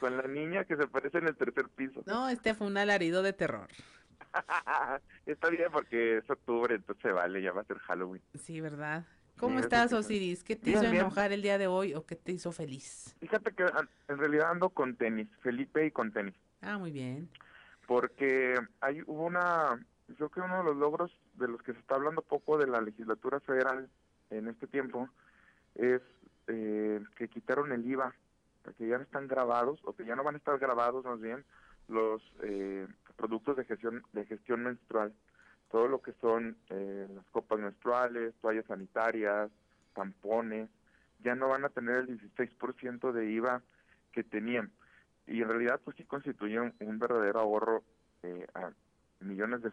[0.00, 2.02] Con la niña que se parece en el tercer piso.
[2.06, 3.68] No, este fue un alarido de terror.
[5.26, 8.20] Está bien porque es octubre, entonces vale, ya va a ser Halloween.
[8.34, 9.04] Sí, ¿verdad?
[9.38, 9.92] ¿Cómo Sí, estás.
[9.92, 10.42] Osiris?
[10.42, 11.02] ¿Qué te Bien, hizo bien.
[11.04, 13.14] enojar el día de hoy o qué te hizo feliz?
[13.20, 16.34] Fíjate que an- en realidad ando con tenis, Felipe y con tenis.
[16.62, 17.28] Ah, muy bien.
[17.86, 21.78] porque hay hubo una yo creo que uno de los logros de los que se
[21.78, 23.88] está hablando poco de la legislatura federal
[24.30, 25.08] en este tiempo
[25.74, 26.02] es
[26.48, 28.14] eh, que quitaron el IVA
[28.78, 31.44] que ya no están grabados o que ya no van a estar grabados más bien
[31.88, 32.86] los eh,
[33.16, 35.12] productos de gestión de gestión menstrual.
[35.70, 39.50] Todo lo que son eh, las copas menstruales toallas sanitarias
[39.94, 40.68] tampones
[41.22, 43.62] ya no van a tener el 16% de IVA
[44.12, 44.72] que tenían.
[45.26, 47.82] Y en realidad pues sí constituye un, verdadero ahorro
[48.22, 48.70] eh, a
[49.20, 49.70] millones de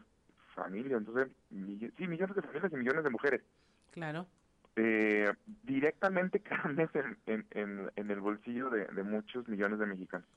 [0.53, 3.41] familias, entonces sí millones de familias y millones de mujeres.
[3.91, 4.27] Claro.
[4.75, 5.31] Eh,
[5.63, 6.69] directamente cada
[7.25, 10.27] en, el bolsillo de, muchos millones de mexicanos.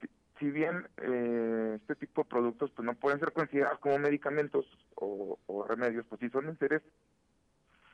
[0.00, 4.66] Si- bien eh, este tipo de productos pues no pueden ser considerados como medicamentos
[4.96, 5.38] o,
[5.68, 6.82] remedios, pues sí son seres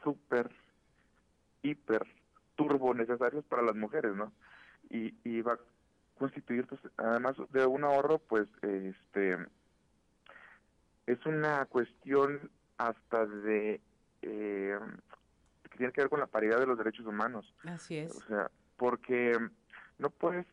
[0.03, 0.51] súper,
[1.63, 2.07] hiper,
[2.57, 4.33] turbo necesarios para las mujeres, ¿no?
[4.91, 5.61] Y, y va a
[6.19, 9.39] constituir, pues, además de un ahorro, pues, este,
[11.07, 13.81] es una cuestión hasta de,
[14.23, 14.79] eh,
[15.73, 17.53] que tiene que ver con la paridad de los derechos humanos.
[17.65, 18.15] Así es.
[18.15, 19.37] O sea, porque
[19.99, 20.47] no puedes...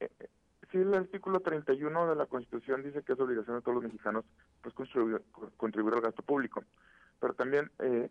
[0.00, 0.28] Eh, eh,
[0.70, 4.24] sí, el artículo 31 de la Constitución dice que es obligación de todos los mexicanos
[4.60, 5.22] pues contribuir,
[5.56, 6.64] contribuir al gasto público.
[7.20, 8.10] Pero también eh,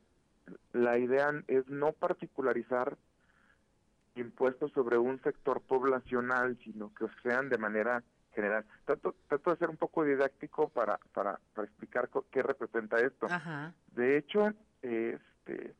[0.73, 2.97] la idea es no particularizar
[4.15, 8.01] impuestos sobre un sector poblacional, sino que sean de manera
[8.33, 8.65] general.
[8.85, 13.27] Trato, trato de ser un poco didáctico para, para, para explicar qué representa esto.
[13.29, 13.73] Ajá.
[13.93, 15.75] De hecho, este,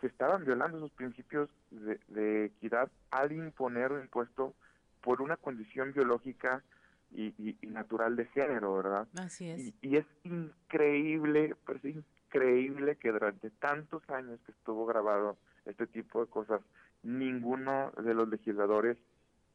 [0.00, 4.54] se estaban violando esos principios de, de equidad al imponer un impuesto
[5.00, 6.62] por una condición biológica
[7.10, 9.08] y, y- y natural de género, ¿verdad?
[9.16, 9.58] Así es.
[9.60, 15.86] Y, y es increíble, pero es increíble que durante tantos años que estuvo grabado este
[15.86, 16.60] tipo de cosas,
[17.02, 18.98] ninguno de los legisladores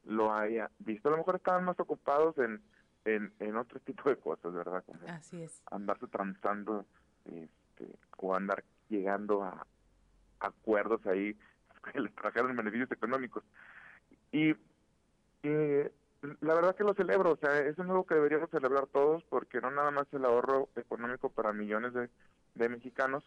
[0.04, 1.08] lo haya visto.
[1.08, 2.60] A lo mejor estaban más ocupados en,
[3.04, 4.82] en, en otro tipo de cosas, ¿verdad?
[4.84, 5.62] Como Así es.
[5.70, 6.84] andarse transando
[7.24, 7.88] este,
[8.18, 9.66] o andar llegando a
[10.40, 11.36] acuerdos ahí
[11.92, 13.44] que les trajeron beneficios económicos.
[14.32, 14.54] Y
[15.42, 15.92] eh,
[16.40, 19.70] la verdad que lo celebro, o sea, es algo que deberíamos celebrar todos porque no
[19.70, 22.08] nada más el ahorro económico para millones de,
[22.54, 23.24] de mexicanos,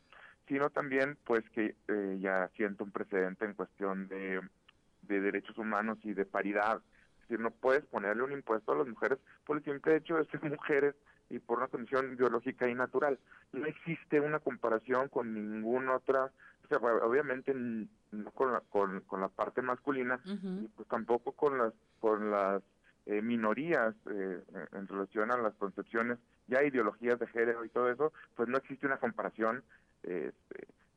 [0.47, 4.41] sino también pues que eh, ya siento un precedente en cuestión de,
[5.03, 6.81] de derechos humanos y de paridad.
[7.15, 10.25] Es decir, no puedes ponerle un impuesto a las mujeres por el simple hecho de
[10.25, 10.95] ser mujeres
[11.29, 13.19] y por una condición biológica y natural.
[13.51, 16.31] No existe una comparación con ninguna otra,
[16.63, 21.57] o sea, obviamente no con la, con, con la parte masculina, y pues tampoco con
[21.57, 22.61] las con las
[23.05, 24.43] eh, minorías eh,
[24.73, 26.17] en relación a las concepciones,
[26.47, 29.63] ya ideologías de género y todo eso, pues no existe una comparación
[30.03, 30.31] eh,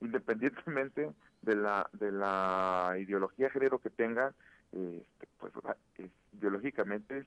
[0.01, 1.13] independientemente
[1.43, 4.33] de la de la ideología de género que tenga,
[4.73, 5.03] eh,
[5.39, 5.53] pues
[5.99, 7.27] es, biológicamente es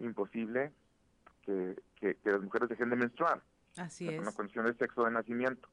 [0.00, 0.72] imposible
[1.48, 3.40] que, que, que las mujeres dejen de menstruar.
[3.78, 5.68] Así Es una condición de sexo de nacimiento.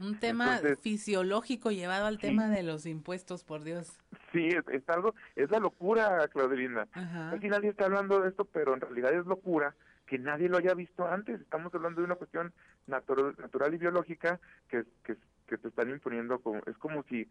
[0.00, 3.92] Un tema Entonces- fisiológico llevado al tema de los impuestos, por Dios.
[4.32, 6.88] Sí, es, es algo, es la locura, Claudelina.
[7.32, 9.74] Aquí nadie está hablando de esto, pero en realidad es locura
[10.06, 11.40] que nadie lo haya visto antes.
[11.40, 12.52] Estamos hablando de una cuestión
[12.86, 16.38] natural, natural y biológica que, que, que te están imponiendo.
[16.40, 17.28] Como, es como si,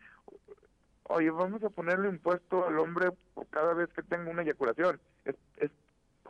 [1.05, 4.99] oye, vamos a ponerle impuesto al hombre por cada vez que tenga una eyaculación.
[5.25, 5.71] Es, es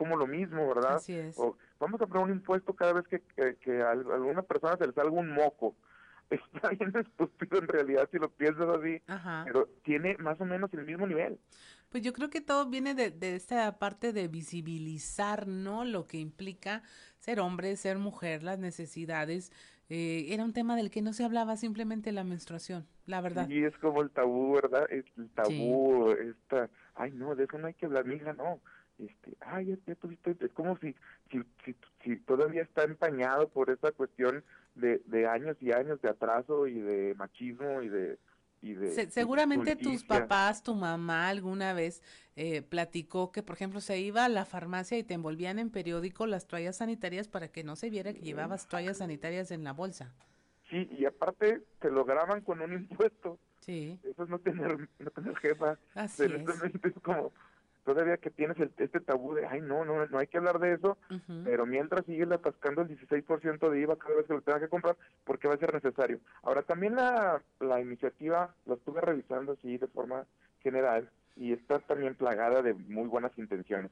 [0.00, 0.94] como lo mismo, ¿verdad?
[0.94, 1.38] Así es.
[1.38, 4.86] O vamos a poner un impuesto cada vez que, que, que a alguna persona se
[4.86, 5.76] le salga un moco.
[6.30, 9.42] Está bien estúpido en realidad si lo piensas así, Ajá.
[9.44, 11.38] pero tiene más o menos el mismo nivel.
[11.90, 15.84] Pues yo creo que todo viene de, de esta parte de visibilizar, ¿no?
[15.84, 16.82] Lo que implica
[17.18, 19.52] ser hombre, ser mujer, las necesidades.
[19.90, 23.46] Eh, era un tema del que no se hablaba simplemente la menstruación, la verdad.
[23.50, 24.86] Y es como el tabú, ¿verdad?
[24.88, 25.04] El
[25.34, 28.60] tabú, esta, ay no, de eso no hay que hablar, mija, no.
[29.00, 30.94] Este, ay, ya, ya tuviste, es como si,
[31.30, 31.74] si, si,
[32.04, 34.44] si todavía está empañado por esta cuestión
[34.74, 38.18] de, de años y años de atraso y de machismo y de...
[38.62, 42.02] Y de Se- seguramente tus papás, tu mamá alguna vez
[42.36, 46.26] eh, platicó que, por ejemplo, se iba a la farmacia y te envolvían en periódico
[46.26, 50.12] las toallas sanitarias para que no se viera que llevabas toallas sanitarias en la bolsa.
[50.68, 53.38] Sí, y aparte te lo graban con un impuesto.
[53.60, 53.98] Sí.
[54.02, 55.78] Eso es no tener, no tener jefa.
[55.94, 56.32] Así es.
[56.84, 57.32] Es como,
[57.94, 60.74] todavía que tienes el, este tabú de, ay, no, no, no hay que hablar de
[60.74, 60.96] eso,
[61.44, 64.96] pero mientras sigues atascando el 16% de IVA cada vez que lo tengas que comprar,
[65.24, 66.20] porque va a ser necesario.
[66.42, 70.24] Ahora, también la, la iniciativa la estuve revisando así de forma
[70.62, 73.90] general y está también plagada de muy buenas intenciones,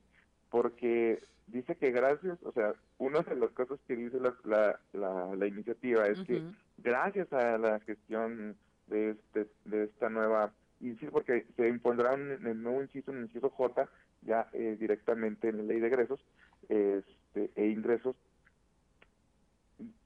[0.49, 5.47] porque dice que gracias, o sea, una de las cosas que dice la, la, la,
[5.47, 6.43] iniciativa es que
[6.77, 8.57] gracias a la gestión
[8.87, 13.51] de, este, de esta nueva inciso, porque se impondrá un, el nuevo inciso, un inciso
[13.51, 13.89] J,
[14.23, 16.25] ya eh, directamente en la ley de egresos
[16.69, 18.17] este, e ingresos,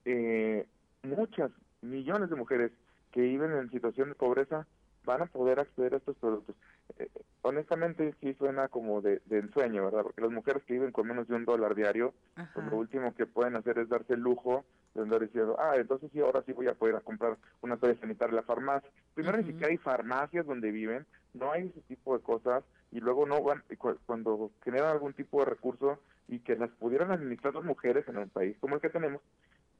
[0.05, 0.65] eh,
[1.03, 1.51] muchas
[1.81, 2.71] millones de mujeres
[3.11, 4.67] que viven en situación de pobreza
[5.05, 6.55] van a poder acceder a estos productos.
[6.97, 7.09] Eh,
[7.41, 10.03] honestamente sí suena como de, ensueño, ¿verdad?
[10.03, 12.13] Porque las mujeres que viven con menos de un dólar diario,
[12.53, 14.63] pues lo último que pueden hacer es darse el lujo
[14.93, 18.31] de andar diciendo, ah, entonces sí, ahora sí voy a poder comprar una toalla sanitaria
[18.31, 18.89] en la farmacia.
[19.13, 23.25] Primero ni siquiera hay farmacias donde viven, no hay ese tipo de cosas, y luego
[23.25, 23.63] no van,
[24.05, 28.29] cuando generan algún tipo de recurso y que las pudieran administrar las mujeres en un
[28.29, 29.21] país como el que tenemos,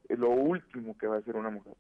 [0.10, 1.76] es lo último que va a hacer una mujer.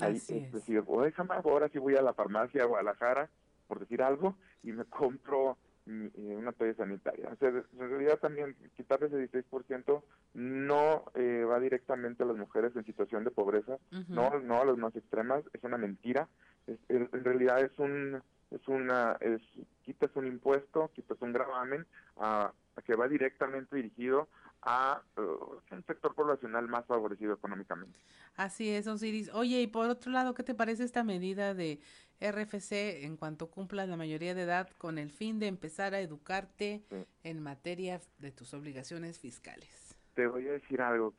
[0.00, 3.30] Ahí, es, decir, o déjame, ahora sí voy a la farmacia a Guadalajara,
[3.68, 5.56] por decir algo, y me compro
[5.86, 7.28] una toalla sanitaria.
[7.32, 10.02] O sea, en realidad también quitarle ese 16%
[10.34, 14.76] no eh, va directamente a las mujeres en situación de pobreza, no, no a las
[14.76, 16.28] más extremas, es una mentira.
[16.66, 19.40] en realidad es un es una es
[19.84, 21.86] quitas un impuesto, quitas un gravamen
[22.16, 22.52] a,
[22.84, 24.28] que va directamente dirigido
[24.62, 27.96] a uh, un sector poblacional más favorecido económicamente.
[28.36, 29.30] Así es, Osiris.
[29.32, 31.78] Oye, y por otro lado, ¿qué te parece esta medida de
[32.20, 36.82] RFC en cuanto cumplas la mayoría de edad con el fin de empezar a educarte
[37.22, 39.96] en materia de tus obligaciones fiscales?
[40.14, 41.12] Te voy a decir algo,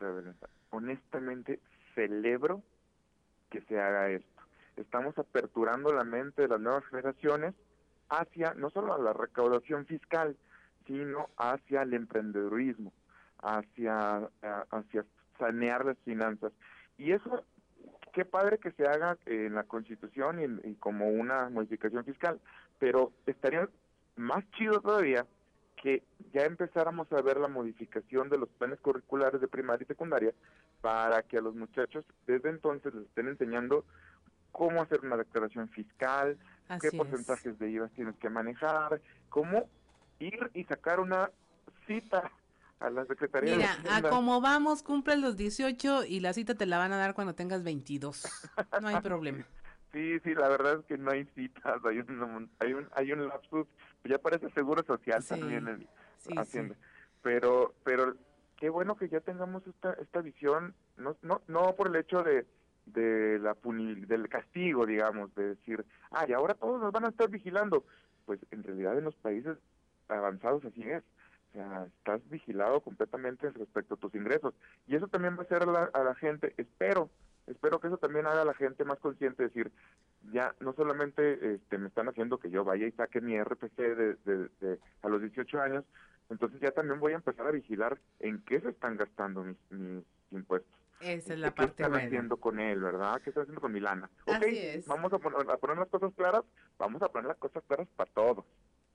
[0.69, 1.59] Honestamente,
[1.95, 2.61] celebro
[3.49, 4.41] que se haga esto.
[4.75, 7.55] Estamos aperturando la mente de las nuevas generaciones
[8.09, 10.35] hacia no solo la recaudación fiscal,
[10.85, 12.91] sino hacia el emprendedurismo
[13.41, 14.29] hacia,
[14.71, 15.05] hacia
[15.37, 16.51] sanear las finanzas.
[16.97, 17.43] Y eso,
[18.17, 22.39] qué padre que se haga en la Constitución y, como una modificación fiscal,
[22.79, 23.69] pero estaría
[24.15, 25.23] más chido todavía
[25.75, 26.01] que
[26.33, 30.33] ya empezáramos a ver la modificación de los planes curriculares de primaria y secundaria
[30.81, 33.85] para que a los muchachos desde entonces les estén enseñando
[34.51, 36.39] cómo hacer una declaración fiscal,
[36.81, 38.99] qué porcentajes de IVA tienes que manejar,
[39.29, 39.69] cómo
[40.17, 41.29] ir y sacar una
[41.85, 42.31] cita
[42.79, 46.77] a la Secretaría Mira, a como vamos, cumple los 18 y la cita te la
[46.77, 48.25] van a dar cuando tengas 22.
[48.81, 49.45] No hay problema.
[49.93, 53.27] sí, sí, la verdad es que no hay citas, hay un, hay un, hay un
[53.27, 53.67] lapsus,
[54.03, 55.87] ya parece seguro social también en
[56.37, 56.75] Hacienda.
[57.23, 58.15] Pero, pero
[58.57, 62.45] qué bueno que ya tengamos esta, esta visión, no, no, no por el hecho de,
[62.85, 67.85] de la del castigo, digamos, de decir, ay, ahora todos nos van a estar vigilando.
[68.25, 69.57] Pues en realidad en los países
[70.09, 71.03] avanzados así es
[71.53, 74.53] estás vigilado completamente respecto a tus ingresos.
[74.87, 77.09] Y eso también va a hacer a la, a la gente, espero,
[77.47, 79.71] espero que eso también haga a la gente más consciente, decir,
[80.31, 84.15] ya no solamente este, me están haciendo que yo vaya y saque mi RPC de,
[84.59, 85.85] de, a los 18 años,
[86.29, 90.03] entonces ya también voy a empezar a vigilar en qué se están gastando mis, mis
[90.31, 90.77] impuestos.
[90.99, 93.21] Esa es la ¿Qué parte están haciendo con él, verdad?
[93.21, 94.09] ¿Qué están haciendo con mi lana?
[94.87, 96.43] vamos a poner, a poner las cosas claras,
[96.77, 98.45] vamos a poner las cosas claras para todos.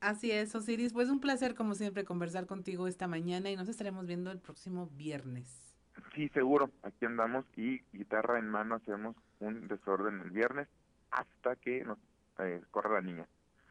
[0.03, 0.93] Así es, Osiris.
[0.93, 4.89] Pues un placer, como siempre, conversar contigo esta mañana y nos estaremos viendo el próximo
[4.97, 5.73] viernes.
[6.17, 6.73] Sí, seguro.
[6.83, 10.67] Aquí andamos y guitarra en mano hacemos un desorden el viernes
[11.13, 11.99] hasta que nos
[12.41, 13.29] eh, corra la niña.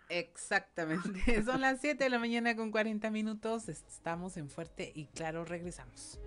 [0.07, 1.43] Exactamente.
[1.43, 3.67] Son las 7 de la mañana con 40 minutos.
[3.67, 5.43] Estamos en Fuerte y Claro.
[5.43, 6.17] Regresamos.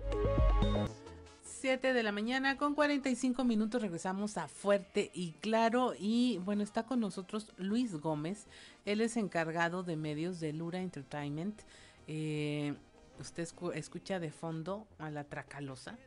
[1.65, 5.95] 7 de la mañana con 45 minutos regresamos a Fuerte y Claro.
[5.97, 8.45] Y bueno está con nosotros Luis Gómez,
[8.85, 11.59] él es encargado de medios de Lura Entertainment,
[12.07, 12.75] eh,
[13.19, 15.97] usted escucha de fondo a la Tracalosa,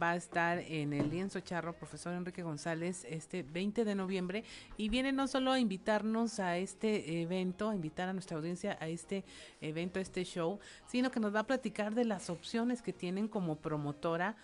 [0.00, 4.44] va a estar en el lienzo charro profesor Enrique González este 20 de noviembre.
[4.76, 8.88] Y viene no solo a invitarnos a este evento, a invitar a nuestra audiencia a
[8.88, 9.24] este
[9.60, 13.28] evento, a este show, sino que nos va a platicar de las opciones que tienen
[13.28, 14.36] como promotora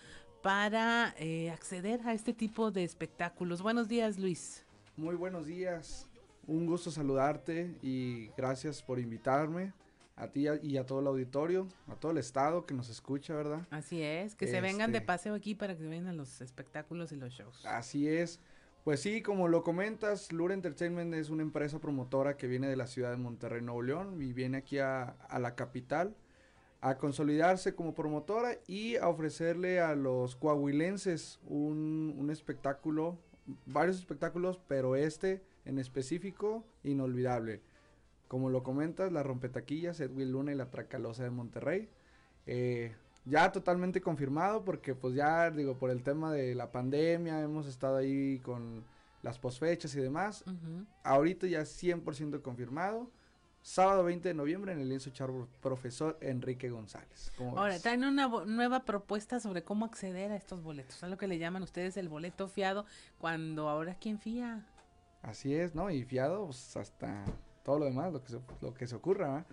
[0.45, 3.63] para eh, acceder a este tipo de espectáculos.
[3.63, 4.63] Buenos días, Luis.
[4.95, 6.07] Muy buenos días.
[6.45, 9.73] Un gusto saludarte y gracias por invitarme
[10.15, 13.65] a ti y a todo el auditorio, a todo el estado que nos escucha, ¿verdad?
[13.71, 17.15] Así es, que se vengan de este paseo aquí para que vengan los espectáculos y
[17.15, 17.65] los shows.
[17.65, 18.39] Así es.
[18.83, 22.85] Pues sí, como lo comentas, Lure Entertainment es una empresa promotora que viene de la
[22.85, 26.15] ciudad de Monterrey, Nuevo León y viene aquí a, a la capital
[26.85, 33.17] a consolidarse como promotora y a ofrecerle a los coahuilenses un, espectáculo,
[33.65, 37.61] varios espectáculos, pero este en específico inolvidable.
[38.27, 41.89] como lo comentas, la rompetaquillas, Edwin Luna y la Tracalosa de Monterrey.
[42.45, 42.93] Eh,
[43.25, 47.97] ya totalmente confirmado porque pues ya digo por el tema de la pandemia hemos estado
[47.97, 48.83] ahí con
[49.23, 50.43] las posfechas y demás.
[51.03, 53.09] Ahorita ya 100% confirmado.
[53.65, 57.31] Sábado 20 de noviembre en el lienzo Charbo profesor Enrique González.
[57.39, 61.01] Ahora, traen una nueva propuesta sobre cómo acceder a estos boletos.
[61.01, 62.85] Es lo que le llaman ustedes el boleto fiado,
[63.17, 64.67] cuando ahora quién fía.
[65.23, 65.89] Así es, ¿no?
[65.89, 67.25] Y fiado, pues hasta
[67.63, 69.47] todo lo demás, lo que se, lo que se ocurra.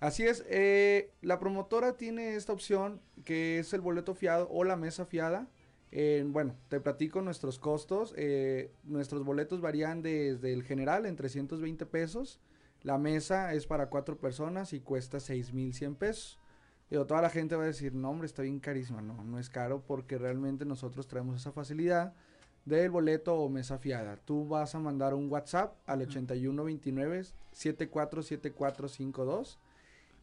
[0.00, 4.76] Así es, eh, la promotora tiene esta opción que es el boleto fiado o la
[4.76, 5.48] mesa fiada.
[5.92, 8.14] bueno, te platico nuestros costos.
[8.16, 12.40] Eh, nuestros boletos varían desde el general en 320 pesos
[12.82, 16.38] la mesa es para cuatro personas y cuesta 6100 pesos.
[16.88, 19.00] Pero toda la gente va a decir, no hombre, está bien carísima.
[19.00, 22.14] No, no es caro porque realmente nosotros traemos esa facilidad
[22.64, 24.16] del boleto o mesa fiada.
[24.16, 29.60] Tú vas a mandar un WhatsApp al 8129 747452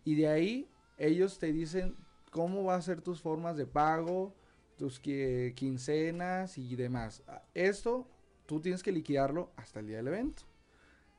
[0.03, 1.95] y de ahí ellos te dicen
[2.31, 4.35] cómo va a ser tus formas de pago,
[4.77, 7.23] tus quincenas y demás.
[7.53, 8.09] Esto
[8.45, 10.43] tú tienes que liquidarlo hasta el día del evento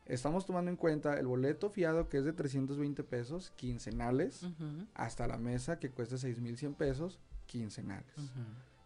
[0.08, 4.46] estamos tomando en cuenta el boleto fiado que es de 320 pesos quincenales
[4.94, 8.12] hasta la mesa que cuesta 6100 pesos quincenales.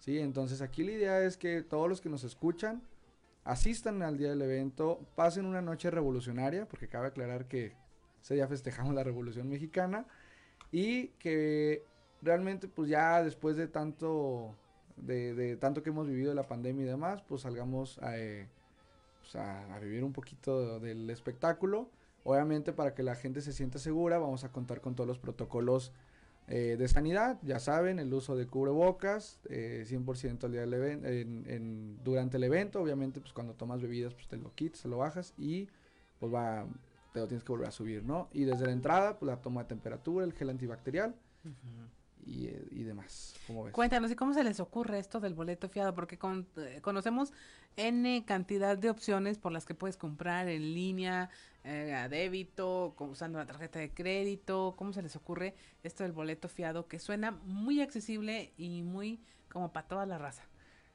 [0.01, 2.83] Sí, entonces aquí la idea es que todos los que nos escuchan
[3.45, 7.73] asistan al día del evento, pasen una noche revolucionaria, porque cabe aclarar que
[8.21, 10.07] ese día festejamos la Revolución Mexicana
[10.71, 11.85] y que
[12.21, 14.55] realmente pues ya después de tanto
[14.97, 18.49] de, tanto que hemos vivido la pandemia y demás, pues salgamos a eh,
[19.33, 21.91] pues, a, vivir un poquito del espectáculo.
[22.25, 25.93] Obviamente para que la gente se sienta segura vamos a contar con todos los protocolos
[26.49, 27.39] eh, de sanidad.
[27.43, 32.81] Ya saben, el uso de cubrebocas, eh, 100% al día del durante el evento.
[32.81, 35.69] Obviamente pues cuando tomas bebidas pues te lo quitas, te lo bajas y
[36.21, 36.67] pues va,
[37.13, 38.29] te lo tienes que volver a subir, ¿no?
[38.33, 41.15] Y desde la entrada pues la toma de temperatura, el gel antibacterial
[42.25, 43.35] y demás.
[43.47, 43.73] ¿Cómo ves?
[43.73, 45.95] Cuéntanos, ¿y cómo se les ocurre esto del boleto fiado?
[45.95, 46.19] Porque
[46.57, 47.33] eh, conocemos
[47.77, 51.31] N cantidad de opciones por las que puedes comprar en línea,
[51.65, 54.75] eh, a débito, usando una tarjeta de crédito.
[54.77, 59.21] ¿Cómo se les ocurre esto del boleto fiado que suena muy accesible y muy
[59.51, 60.43] como para toda la raza?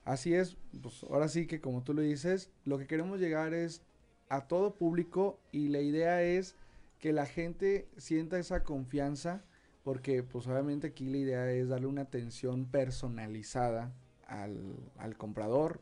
[0.05, 3.81] Así es, pues ahora sí que como tú lo dices, lo que queremos llegar es
[4.29, 6.55] a todo público y la idea es
[6.99, 9.43] que la gente sienta esa confianza
[9.87, 13.93] porque pues obviamente aquí la idea es darle una atención personalizada
[14.27, 15.79] al, comprador,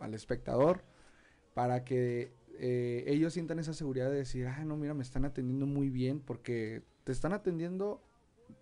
[0.00, 0.82] al, espectador,
[1.54, 5.64] para que eh, ellos sientan esa seguridad de decir, ah, no, mira, me están atendiendo
[5.64, 8.02] muy bien, porque te están atendiendo,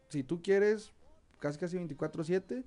[0.08, 0.92] si tú quieres,
[1.38, 2.62] casi casi 24/7,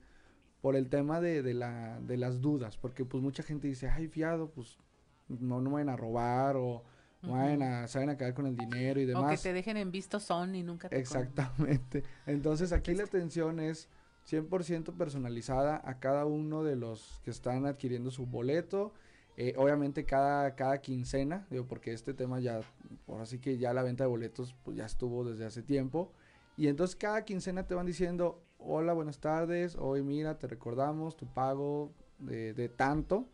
[0.61, 4.07] por el tema de, de, la, de las dudas, porque pues mucha gente dice, ay,
[4.07, 4.79] fiado, pues
[5.27, 6.83] no, no me van a robar o
[7.21, 9.23] bueno, saben a quedar con el dinero y demás.
[9.25, 12.03] O que te dejen en visto son y nunca te Exactamente.
[12.25, 13.89] Entonces aquí la atención es
[14.29, 18.93] 100% personalizada a cada uno de los que están adquiriendo su boleto.
[19.35, 22.61] Eh, obviamente cada, cada quincena, digo, porque este tema ya,
[23.07, 26.11] ahora sí que ya la venta de boletos pues ya estuvo desde hace tiempo.
[26.57, 31.25] Y entonces cada quincena te van diciendo, hola, buenas tardes, hoy mira, te recordamos tu
[31.25, 33.25] pago de, de tanto,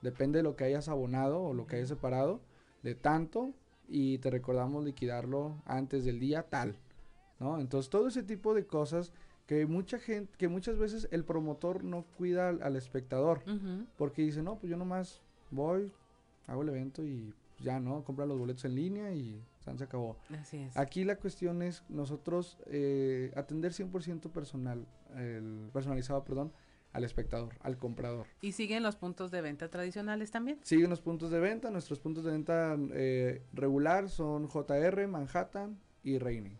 [0.00, 2.40] depende de lo que hayas abonado o lo que hayas separado
[2.82, 3.52] de tanto
[3.88, 6.76] y te recordamos liquidarlo antes del día tal,
[7.38, 7.60] ¿no?
[7.60, 9.12] Entonces todo ese tipo de cosas
[9.46, 13.42] que mucha gente, que muchas veces el promotor no cuida al, espectador,
[13.96, 15.20] porque dice, no, pues yo nomás
[15.50, 15.92] voy,
[16.46, 18.04] hago el evento y ya, ¿no?
[18.04, 19.42] Compra los boletos en línea y
[19.76, 20.16] se acabó.
[20.40, 20.76] Así es.
[20.76, 24.86] Aquí la cuestión es nosotros eh, atender 100% personal,
[25.16, 26.52] el, personalizado, perdón,
[26.92, 28.26] al espectador, al comprador.
[28.40, 30.58] ¿Y siguen los puntos de venta tradicionales también?
[30.62, 31.70] Siguen los puntos de venta.
[31.70, 36.56] Nuestros puntos de venta eh, regular son JR, Manhattan y Reining.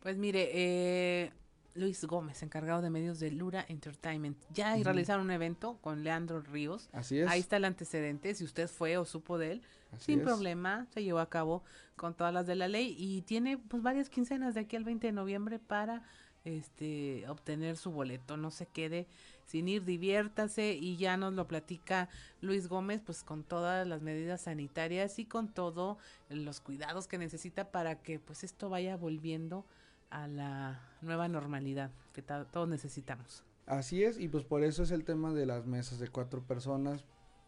[0.00, 1.32] Pues mire, eh,
[1.74, 4.36] Luis Gómez, encargado de medios de Lura Entertainment.
[4.52, 6.88] Ya realizaron un evento con Leandro Ríos.
[6.92, 7.28] Así es.
[7.28, 8.34] Ahí está el antecedente.
[8.34, 9.62] Si usted fue o supo de él,
[9.98, 11.62] sin problema, se llevó a cabo
[11.96, 15.06] con todas las de la ley y tiene pues varias quincenas de aquí al 20
[15.06, 16.02] de noviembre para
[16.44, 18.36] este obtener su boleto.
[18.36, 19.06] No se quede
[19.46, 22.08] sin ir, diviértase y ya nos lo platica
[22.40, 25.98] Luis Gómez, pues con todas las medidas sanitarias y con todos
[26.28, 29.64] los cuidados que necesita para que pues esto vaya volviendo
[30.10, 33.44] a la nueva normalidad que todos necesitamos.
[33.66, 37.04] Así es, y pues por eso es el tema de las mesas de cuatro personas,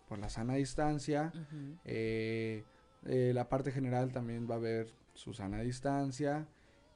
[0.08, 1.32] por la sana distancia.
[1.84, 2.64] Eh,
[3.04, 6.46] eh, la parte general también va a haber su sana distancia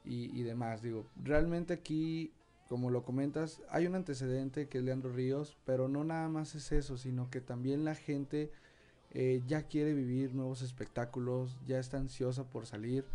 [0.05, 0.83] y, y demás.
[0.83, 2.33] Digo, realmente aquí
[2.69, 6.71] como lo comentas, hay un antecedente que es Leandro Ríos, pero no nada más es
[6.73, 8.53] eso, sino que también la gente
[9.13, 13.07] eh, ya quiere vivir nuevos espectáculos, ya está ansiosa por salir.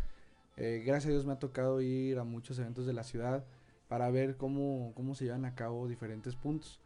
[0.56, 3.44] Eh, gracias a Dios me ha tocado ir a muchos eventos de la ciudad
[3.88, 6.80] para ver cómo, cómo se llevan a cabo diferentes puntos.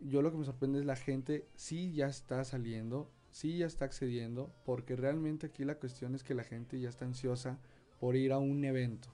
[0.00, 3.84] Yo lo que me sorprende es la gente, sí ya está saliendo, sí ya está
[3.84, 7.60] accediendo, porque realmente aquí la cuestión es que la gente ya está ansiosa
[8.00, 9.08] por ir a un evento.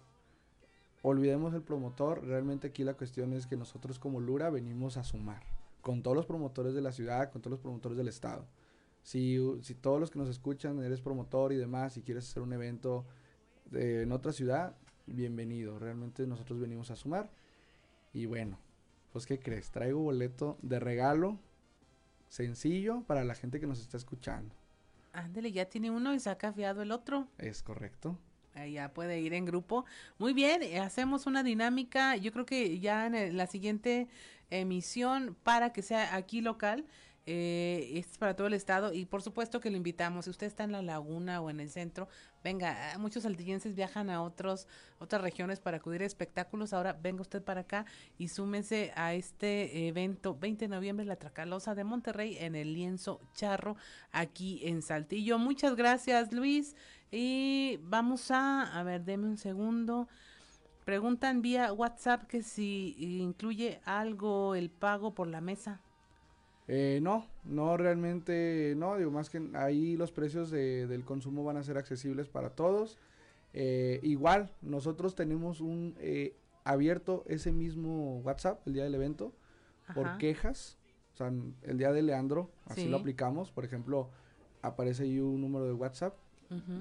[1.08, 5.40] Olvidemos el promotor, realmente aquí la cuestión es que nosotros como Lura venimos a sumar,
[5.80, 8.44] con todos los promotores de la ciudad, con todos los promotores del estado.
[9.04, 12.52] Si, si todos los que nos escuchan eres promotor y demás y quieres hacer un
[12.52, 13.06] evento
[13.66, 14.74] de, en otra ciudad,
[15.06, 15.78] bienvenido.
[15.78, 17.30] Realmente nosotros venimos a sumar.
[18.12, 18.58] Y bueno,
[19.12, 19.70] pues ¿qué crees?
[19.70, 21.38] Traigo boleto de regalo
[22.28, 24.56] sencillo para la gente que nos está escuchando.
[25.12, 27.28] Ándele, ya tiene uno y se ha cafiado el otro.
[27.38, 28.18] Es correcto.
[28.56, 29.84] Ahí ya puede ir en grupo.
[30.18, 34.08] Muy bien, eh, hacemos una dinámica, yo creo que ya en la siguiente
[34.50, 36.86] emisión para que sea aquí local,
[37.28, 40.26] eh, es para todo el estado y por supuesto que lo invitamos.
[40.26, 42.08] Si usted está en la laguna o en el centro,
[42.44, 44.68] venga, ah, muchos saltillenses viajan a otros
[45.00, 46.72] otras regiones para acudir a espectáculos.
[46.72, 47.84] Ahora venga usted para acá
[48.16, 53.20] y súmese a este evento 20 de noviembre la Tracalosa de Monterrey en el lienzo
[53.34, 53.76] charro
[54.12, 55.36] aquí en Saltillo.
[55.38, 56.76] Muchas gracias, Luis.
[57.10, 60.08] Y vamos a, a ver, deme un segundo.
[60.84, 65.80] Preguntan vía WhatsApp que si incluye algo el pago por la mesa.
[66.68, 71.56] Eh, no, no realmente, no, digo, más que ahí los precios de- del consumo van
[71.56, 72.98] a ser accesibles para todos.
[73.54, 76.34] Eh, igual, nosotros tenemos un eh,
[76.64, 79.32] abierto ese mismo WhatsApp el día del evento
[79.94, 80.76] por quejas.
[81.14, 81.32] O sea,
[81.62, 82.88] el día de Leandro, así Sí.
[82.88, 83.50] lo aplicamos.
[83.52, 84.10] Por ejemplo,
[84.62, 86.14] aparece ahí un número de WhatsApp.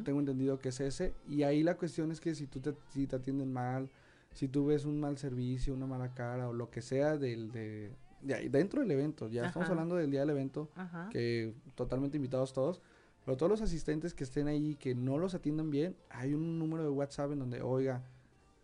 [0.03, 1.13] Tengo entendido que es ese.
[1.29, 3.89] Y ahí la cuestión es que si tú te, si te atienden mal,
[4.33, 7.91] si tú ves un mal servicio, una mala cara o lo que sea del, de,
[8.25, 11.09] de ahí dentro del evento, ya estamos hablando del día del evento, Ajá.
[11.11, 12.81] que totalmente invitados todos,
[13.23, 16.83] pero todos los asistentes que estén ahí que no los atiendan bien, hay un número
[16.83, 18.03] de WhatsApp en donde, oiga,